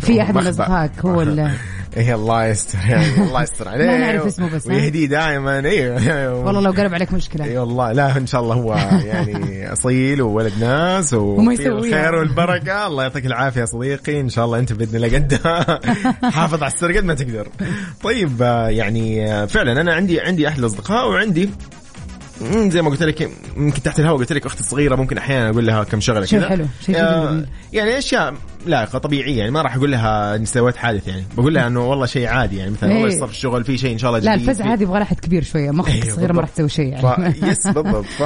في 0.00 0.22
أحد 0.22 0.34
من 0.34 0.40
مخبأ. 0.40 0.50
أصدقائك 0.50 0.92
هو 1.04 1.22
ال- 1.22 1.50
إيه 1.96 2.14
الله 2.14 2.46
يستر 2.46 2.78
يعني 2.88 3.16
الله 3.16 3.42
يستر 3.42 3.68
عليه. 3.68 3.86
ما 3.86 3.98
نعرف 3.98 4.26
اسمه 4.26 4.54
بس،؟ 4.54 4.66
ويهديه 4.66 5.06
دائما 5.06 5.58
أيوه 5.58 6.44
والله 6.44 6.60
لو 6.60 6.70
قلب 6.70 6.94
عليك 6.94 7.12
مشكلة. 7.12 7.44
إي 7.44 7.58
والله 7.58 7.92
لا 7.92 8.16
إن 8.16 8.26
شاء 8.26 8.40
الله 8.40 8.54
هو 8.54 8.74
يعني 9.04 9.72
أصيل 9.72 10.22
وولد 10.22 10.52
ناس 10.60 11.14
وما 11.14 11.52
يسويها. 11.52 11.78
الخير 11.78 12.14
والبركة. 12.14 12.86
الله 12.86 13.02
يعطيك 13.02 13.26
العافية 13.26 13.60
يا 13.60 13.66
صديقي. 13.66 14.20
إن 14.20 14.28
شاء 14.28 14.44
الله 14.44 14.58
أنت 14.58 14.72
بإذن 14.72 14.96
الله 14.96 15.18
قدها 15.18 15.80
حافظ 16.36 16.62
على 16.62 16.72
السر 16.72 16.96
قد 16.96 17.04
ما 17.04 17.14
تقدر. 17.14 17.48
طيب 18.02 18.40
يعني 18.68 19.26
فعلا 19.48 19.80
أنا 19.80 19.94
عندي 19.94 20.20
عندي 20.20 20.48
أحد 20.48 20.58
الأصدقاء 20.58 21.08
وعندي 21.08 21.50
زي 22.70 22.82
ما 22.82 22.90
قلت 22.90 23.02
لك 23.02 23.30
يمكن 23.56 23.82
تحت 23.82 24.00
الهواء 24.00 24.18
قلت 24.18 24.32
لك 24.32 24.46
أختي 24.46 24.60
الصغيرة 24.60 24.96
ممكن 24.96 25.18
أحيانا 25.18 25.50
أقول 25.50 25.66
لها 25.66 25.84
كم 25.84 26.00
شغلة 26.00 26.24
شيء 26.24 26.38
كذا. 26.40 26.48
حلو، 26.48 26.64
شيء 26.86 26.96
آه،. 26.98 27.44
يعني 27.72 27.98
أشياء 27.98 28.34
لائقه 28.66 28.98
طبيعية 28.98 29.38
يعني 29.38 29.50
ما 29.50 29.62
راح 29.62 29.76
أقول 29.76 29.92
لها 29.92 30.36
إني 30.36 30.46
سويت 30.46 30.76
حادث 30.76 31.08
يعني. 31.08 31.24
بقول 31.36 31.54
لها 31.54 31.66
إنه 31.66 31.90
والله 31.90 32.06
شيء 32.06 32.26
عادي 32.26 32.56
يعني 32.56 32.70
مثلا 32.70 32.90
إيه. 32.92 33.02
والله 33.02 33.18
صار 33.18 33.28
في 33.28 33.34
الشغل 33.34 33.64
في 33.64 33.78
شيء 33.78 33.92
إن 33.92 33.98
شاء 33.98 34.10
الله 34.10 34.24
لا 34.24 34.36
جديد. 34.36 34.48
الفزعه 34.48 34.66
في- 34.68 34.72
هذه 34.74 34.82
يبغى 34.82 34.98
لها 34.98 35.14
كبير 35.22 35.42
شوية 35.44 35.70
ما 35.70 35.80
أختك 35.80 36.02
الصغيره 36.08 36.32
ما 36.32 36.40
راح. 36.40 36.48
تسوي 36.48 36.68
شيء 36.68 36.86
يعني. 36.86 37.32
ف... 37.32 37.44
يس 37.50 37.66
بالضبط. 37.66 38.04
ف 38.04 38.20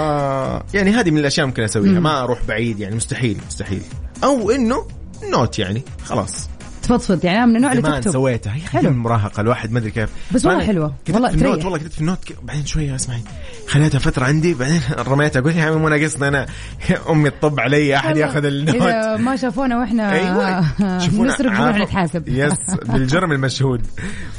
يعني 0.74 0.90
هذه 0.90 1.11
من 1.11 1.18
الأشياء 1.18 1.46
ممكن 1.46 1.62
أسويها. 1.62 2.00
ما 2.00 2.22
أروح 2.22 2.38
بعيد 2.48 2.81
يعني 2.81 2.96
مستحيل 2.96 3.38
مستحيل. 3.48 3.83
أو 4.24 4.50
إنه 4.50 4.87
note 5.32 5.59
يعني 5.59 5.83
خلاص. 6.05 6.48
تفضفض 6.87 7.25
يعني 7.25 7.38
أنا 7.38 7.46
من 7.46 7.57
النوع 7.57 7.72
اللي 7.72 7.83
تكتب. 7.83 8.11
سويتها 8.11 8.55
هي 8.55 8.61
حلو. 8.61 8.88
المراهقه 8.90 9.40
الواحد 9.40 9.72
ما 9.72 9.79
أدري 9.79 9.90
كيف. 9.90 10.09
بس 10.35 10.46
والله. 10.46 10.64
كتبت 11.05 11.14
والله 11.14 11.29
في 11.29 11.35
ال 11.35 11.39
note. 11.39 11.64
والله 11.64 11.79
كتبت 11.79 11.92
في 11.92 12.01
ال 12.00 12.04
note 12.04 12.18
بعدين 12.42 12.66
شوية 12.66 12.94
اسمعي. 12.94 13.20
خليتها 13.68 13.99
فترة 13.99 14.25
عندي 14.25 14.55
بعدين 14.55 14.81
رميتها 15.09 15.40
أقول 15.40 15.53
يا 15.57 15.64
عمي 15.64 15.77
مو 15.77 15.88
ناقصنا 15.88 16.29
أنا 16.29 16.46
أمي 17.11 17.31
تطب 17.31 17.61
علي 17.61 17.96
أحد 17.96 18.16
ياخذ 18.16 18.44
ال 18.44 18.49
note. 18.49 18.74
إذا 18.75 19.16
ما 19.16 19.37
شافونا 19.37 19.79
وإحنا 19.79 21.01
شوفونا 21.05 21.33
نسرق 21.35 21.51
نروح 21.51 21.61
عارف- 21.61 21.77
نتحاسب. 21.83 22.29
yes 22.28 22.52
بالجرم 22.87 23.33
المشهود. 23.33 23.81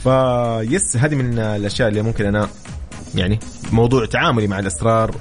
فبس 0.04 0.98
هذه 0.98 1.16
من 1.16 1.40
الأشياء 1.40 1.90
اللي 1.90 2.02
ممكن 2.02 2.26
أنا 2.26 2.48
يعني 3.16 3.40
موضوع 3.72 4.06
تعاملي 4.06 4.48
مع 4.48 4.60
الأسرار 4.60 5.16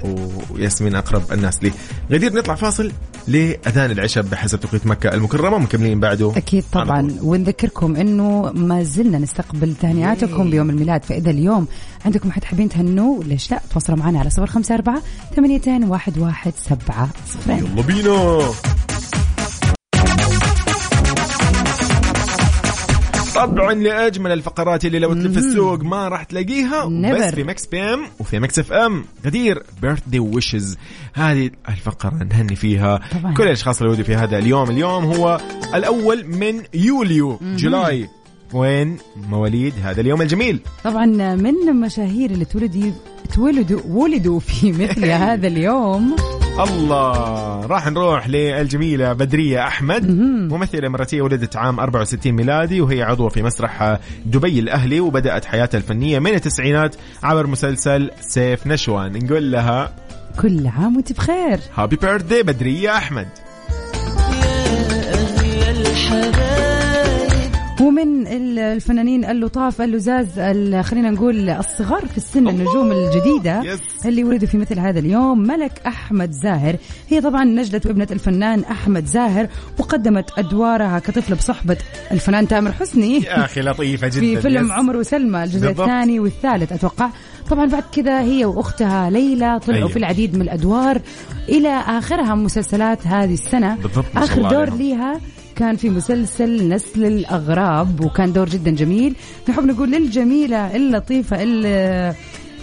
وياسمين 0.51 0.95
أقرب 0.95 1.33
الناس 1.33 1.63
لي. 1.63 1.71
غدير 2.11 2.33
نطلع 2.33 2.55
فاصل. 2.55 2.91
لأذان 3.27 3.91
العشاء 3.91 4.23
بحسب 4.23 4.59
توقيت 4.59 4.87
مكة 4.87 5.13
المكرمة. 5.13 5.57
مكملين 5.57 5.99
بعده. 5.99 6.33
أكيد 6.37 6.63
على 6.75 6.85
طبعا. 6.85 7.17
ونذكركم 7.21 7.95
إنه 7.95 8.51
ما 8.51 8.83
زلنا 8.83 9.17
نستقبل 9.17 9.75
تهنئاتكم 9.81 10.49
بيوم 10.49 10.69
الميلاد 10.69 11.03
فاذا 11.03 11.29
اليوم. 11.29 11.67
عندكم 12.05 12.31
حد 12.31 12.43
حابين 12.43 12.69
تهنوا 12.69 13.23
ليش 13.23 13.51
لا؟ 13.51 13.61
تواصلوا 13.71 13.97
معنا 13.97 14.19
على 14.19 14.29
صفر 14.29 14.47
خمسة 14.47 14.75
أربعة 14.75 15.01
ثمانيتين 15.35 15.83
واحد 15.83 16.17
واحد 16.17 16.53
سبعة 16.69 17.09
صفرين 17.27 17.57
يلا 17.57 17.81
بينا. 17.81 18.39
طبعا 23.45 23.73
لاجمل 23.73 24.31
الفقرات 24.31 24.85
اللي 24.85 24.99
لو 24.99 25.13
تلف 25.13 25.37
السوق 25.37 25.83
ما 25.83 26.07
راح 26.07 26.23
تلاقيها. 26.23 26.85
بس 26.85 27.35
في 27.35 27.43
Mix 27.43 27.65
PM 27.65 28.05
وفي 28.19 28.39
Mix 28.39 28.59
FM. 28.59 29.05
غدير 29.25 29.63
birthday 29.81 30.19
wishes 30.19 30.77
هذه 31.13 31.49
الفقرة 31.69 32.13
نهني 32.31 32.55
فيها. 32.55 33.01
طبعاً. 33.11 33.33
كل 33.33 33.43
الاشخاص 33.43 33.77
اللي 33.77 33.89
ولدوا 33.89 34.05
في 34.05 34.15
هذا 34.15 34.37
اليوم. 34.37 34.69
اليوم 34.69 35.03
هو 35.03 35.41
الأول 35.75 36.25
من 36.27 36.61
يوليو 36.73 37.39
جولاي 37.41 38.09
وين 38.53 38.97
مواليد 39.29 39.73
هذا 39.83 40.01
اليوم 40.01 40.21
الجميل. 40.21 40.59
طبعا 40.83 41.05
من 41.35 41.69
المشاهير 41.69 42.31
اللي 42.31 42.45
تولدوا 42.45 42.91
تولدوا 43.35 43.81
ولدوا 43.87 44.39
في 44.39 44.71
مثل 44.71 45.05
هذا 45.27 45.47
اليوم. 45.47 46.15
الله 46.59 47.65
راح 47.65 47.87
نروح 47.87 48.27
للجميلة 48.29 49.13
بدرية 49.13 49.67
أحمد 49.67 50.09
ممثلة 50.51 50.87
إماراتية 50.87 51.21
ولدت 51.21 51.55
عام 51.55 51.79
64 51.79 52.31
ميلادي 52.31 52.81
وهي 52.81 53.03
عضوة 53.03 53.29
في 53.29 53.43
مسرح 53.43 53.97
دبي 54.25 54.59
الأهلي 54.59 54.99
وبدأت 54.99 55.45
حياتها 55.45 55.77
الفنية 55.77 56.19
من 56.19 56.33
التسعينات 56.33 56.95
عبر 57.23 57.47
مسلسل 57.47 58.11
سيف 58.21 58.67
نشوان. 58.67 59.25
نقول 59.25 59.51
لها 59.51 59.93
كل 60.41 60.67
عام 60.67 60.95
وانت 60.95 61.13
بخير. 61.13 61.59
هابي 61.75 61.95
بيرثدي 61.95 62.43
بدرية 62.43 62.97
أحمد. 62.97 63.27
ومن 67.87 68.27
الفنانين 68.57 69.25
اللطاف 69.25 69.81
اللزاز 69.81 70.27
خلينا 70.81 71.09
نقول 71.09 71.49
الصغار 71.49 72.05
في 72.05 72.17
السن 72.17 72.47
النجوم 72.47 72.91
الجديدة 72.91 73.79
اللي 74.05 74.23
ولدوا 74.23 74.47
في 74.47 74.57
مثل 74.57 74.79
هذا 74.79 74.99
اليوم 74.99 75.39
ملك 75.39 75.81
أحمد 75.87 76.31
زاهر. 76.31 76.75
هي 77.09 77.21
طبعا 77.21 77.43
نجدة 77.43 77.81
وابنة 77.85 78.07
الفنان 78.11 78.63
أحمد 78.63 79.05
زاهر 79.05 79.47
وقدمت 79.79 80.39
أدوارها 80.39 80.99
كطفلة 80.99 81.35
بصحبة 81.35 81.77
الفنان 82.11 82.47
تامر 82.47 82.71
حسني. 82.71 83.17
يا 83.23 83.45
أخي 83.45 83.61
لطيفة 83.61 84.07
جدا 84.13 84.19
في 84.19 84.41
فيلم 84.41 84.71
عمر 84.71 84.97
وسلمى 84.97 85.43
الجزء. 85.43 85.69
الثاني 85.69 86.19
والثالث 86.19 86.71
أتوقع. 86.71 87.09
طبعا 87.49 87.65
بعد 87.65 87.83
كذا 87.91 88.21
هي 88.21 88.45
وأختها 88.45 89.09
ليلى 89.09 89.59
طلعوا 89.59 89.77
أيوه. 89.77 89.89
في 89.89 89.97
العديد 89.97 90.35
من 90.35 90.41
الأدوار 90.41 91.01
إلى 91.49 91.69
آخرها 91.87 92.35
مسلسلات 92.35 93.07
هذه 93.07 93.33
السنة. 93.33 93.75
بالضبط 93.75 94.05
آخر 94.15 94.49
دور 94.49 94.69
ليها 94.73 95.19
كان 95.57 95.75
في 95.75 95.89
مسلسل 95.89 96.69
نسل 96.69 97.05
الأغراب 97.05 98.01
وكان 98.05 98.33
دور 98.33 98.49
جدا 98.49 98.71
جميل. 98.71 99.15
نحب 99.49 99.65
نقول 99.65 99.91
للجميلة 99.91 100.75
اللطيفة 100.75 101.37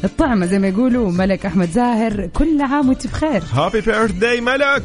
الطعمة 0.05 0.47
زي 0.47 0.59
ما 0.59 0.69
يقولوا 0.69 1.13
ملك 1.13 1.47
أحمد 1.47 1.71
زاهر 1.71 2.27
كل 2.27 2.63
عام 2.63 2.89
وانت 2.89 3.07
بخير. 3.07 3.43
هابي 3.53 3.81
بيرث 3.81 4.13
داي 4.13 4.41
ملك! 4.41 4.83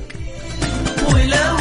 ولو 1.14 1.60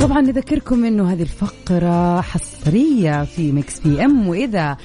طبعا 0.00 0.20
نذكركم 0.20 0.84
إنه 0.84 1.12
هذه 1.12 1.22
الفقرة 1.22 2.20
حصرية 2.20 3.24
في 3.24 3.52
Mix 3.52 3.80
PM 3.80 4.28
وإذا 4.28 4.76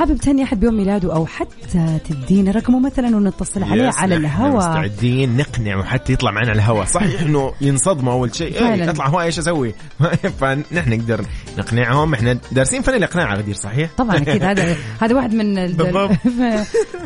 حابب 0.00 0.16
تهني 0.16 0.42
أحد 0.42 0.60
بيوم 0.60 0.74
ميلاده 0.74 1.14
أو 1.14 1.26
حتى 1.26 1.98
تدينا 2.08 2.50
رقمه 2.50 2.80
مثلا 2.80 3.16
ونتصل 3.16 3.62
عليه 3.62 3.90
على 3.96 4.16
الهواء. 4.16 4.56
مستعدين 4.56 5.36
نقنعه 5.36 5.84
حتى 5.84 6.12
يطلع 6.12 6.30
معنا 6.30 6.50
على 6.50 6.56
الهواء. 6.56 6.84
صحيح 6.84 7.20
إنه 7.26 7.52
ينصدموا 7.60 8.12
أول 8.12 8.34
شيء. 8.34 8.54
إيه 8.54 8.82
يطلع 8.82 9.08
هواء 9.08 9.24
إيش 9.24 9.38
أسوي؟ 9.38 9.74
فنحن 10.40 10.90
نقدر 10.90 11.24
نقنعهم. 11.58 12.14
إحنا 12.14 12.38
دارسين 12.52 12.82
فن 12.82 12.94
الإقناع 12.94 13.34
غدير 13.34 13.54
صحيح؟ 13.54 13.90
طبعا 13.96 14.16
أكيد. 14.16 14.42
هذا 14.42 14.76
هذا 15.02 15.14
واحد 15.14 15.34
من 15.34 15.54
بالضبط. 15.54 16.10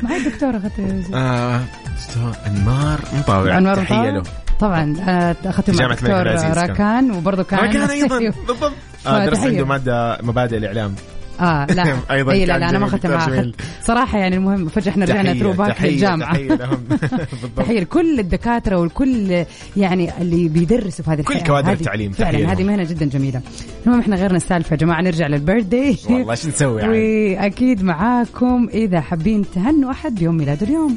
معي 0.02 0.24
دكتوره 0.24 0.70
آه 1.14 1.60
دكتور 2.08 2.32
أنمار 2.46 3.00
مطاوع. 3.18 3.58
أنمار 3.58 3.76
تحية 3.76 4.10
له. 4.10 4.22
طبعا 4.60 4.82
أنا 4.82 5.36
اخذت 5.44 5.80
مع 5.82 5.94
دكتور 5.94 6.26
راكان 6.56 7.10
وبرضه 7.10 7.42
كان 7.42 7.58
راكان 7.60 7.90
أيضا. 7.90 8.18
بالضبط. 8.18 8.72
آه 9.06 9.26
درس 9.26 9.38
عنده 9.38 9.64
مادة 9.64 10.18
مبادئ 10.22 10.56
الإعلام. 10.56 10.94
آه 11.40 11.66
لا. 11.74 11.96
أيضا 12.10 12.32
إي 12.32 12.44
لا, 12.44 12.58
لا 12.58 12.70
أنا 12.70 12.78
ما 12.78 12.86
اخذت 12.86 13.06
معاه 13.06 13.52
صراحة 13.82 14.18
يعني 14.18 14.36
المهم 14.36 14.68
فجاه 14.68 14.92
إحنا 14.92 15.04
رجعنا 15.04 15.34
throwback 15.34 15.82
للجامعه 15.82 16.32
تحية 16.32 16.54
لهم. 16.54 16.84
تحية 17.56 17.80
لكل 17.80 18.20
الدكاترة 18.20 18.76
والكل 18.76 19.44
يعني 19.76 20.10
اللي 20.20 20.48
بيدرسوا 20.48 21.04
في 21.04 21.10
هذه 21.10 21.22
كل 21.22 21.40
كوادر 21.40 21.72
التعليم 21.72 22.12
فعلا 22.12 22.52
هذه 22.52 22.64
مهنة 22.64 22.84
جدا 22.84 23.06
جميلة. 23.06 23.40
المهم 23.86 24.00
إحنا 24.00 24.16
غيرنا 24.16 24.36
السالفة 24.36 24.74
يا 24.74 24.76
جماعة 24.76 25.00
نرجع 25.02 25.26
لل 25.26 25.64
birthday 25.64 25.96
والله 26.10 26.34
شو 26.34 26.48
نسوي 26.48 26.80
يعني؟ 26.80 26.94
وأكيد 27.42 27.82
معاكم 27.82 28.68
إذا 28.74 29.00
حابين 29.00 29.44
تهنوا 29.54 29.90
أحد 29.90 30.14
بيوم 30.14 30.36
ميلاده 30.36 30.66
اليوم. 30.66 30.96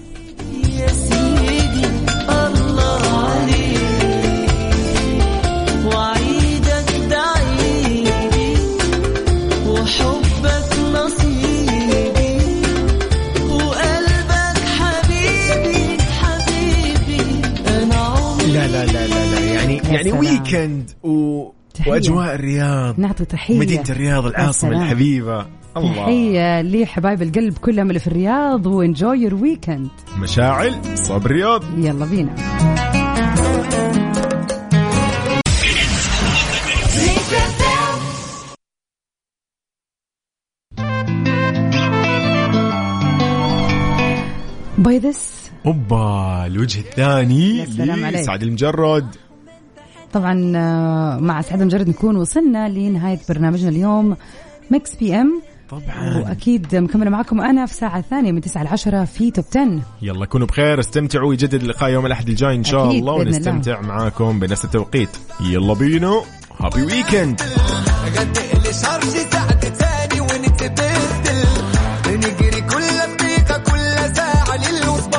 يعني 19.86 20.12
weekend 20.12 20.92
و... 21.04 21.44
وأجواء 21.88 22.36
الرياض. 22.36 23.00
نعطي 23.00 23.26
تحية. 23.26 23.60
مدينة 23.60 23.84
الرياض 23.90 24.26
العاصمة 24.26 24.50
السلام. 24.50 24.82
الحبيبة. 24.82 25.48
الله. 25.78 25.94
تحية 25.94 26.62
لحبايب 26.62 27.22
القلب 27.22 27.58
كلهم 27.58 27.88
اللي 27.88 28.00
في 28.00 28.08
الرياض 28.08 28.66
و 28.66 28.75
enjoy 28.75 29.20
your 29.20 29.36
weekend 29.36 29.90
مشاعل 30.20 30.98
صوب 30.98 31.26
الرياض. 31.26 31.64
يلا 31.78 32.06
بينا. 32.06 32.36
by 44.78 44.98
this 44.98 45.52
اوبا 45.66 46.46
الوجه 46.46 46.80
الثاني 46.80 47.66
لسعد 47.66 48.44
لمجرد. 48.44 49.16
طبعا 50.14 50.54
آه، 50.56 51.18
مع 51.20 51.42
سعد 51.42 51.64
لمجرد 51.64 51.90
نكون 51.90 52.16
وصلنا 52.16 52.70
لنهاية 52.70 53.20
برنامجنا 53.30 53.70
اليوم 53.70 54.16
Mix 54.72 54.96
PM. 54.96 55.42
طبعا. 55.70 56.18
وأكيد 56.18 56.76
مكملة 56.76 57.10
معكم 57.10 57.42
أنا 57.42 57.66
في 57.66 57.74
ساعة 57.74 58.02
ثانية 58.02 58.32
من 58.32 58.42
9 58.42 58.64
ل 58.64 58.68
10 58.68 59.06
في 59.06 59.32
top 59.32 59.46
10 59.52 59.80
يلا 60.02 60.26
كونوا 60.26 60.48
بخير 60.48 60.80
استمتعوا 60.80 61.34
يجدد 61.34 61.54
اللقاء 61.62 61.90
يوم 61.90 62.06
الأحد 62.06 62.30
الجاي 62.30 62.56
إن 62.56 62.64
شاء 62.64 62.92
الله 62.92 63.14
ونستمتع 63.14 63.80
الله. 63.80 63.88
معاكم 63.88 64.40
بنفس 64.40 64.66
التوقيت. 64.66 65.10
يلا 65.42 65.74
بينا 65.74 66.22
happy 66.60 66.82
weekend 66.84 67.42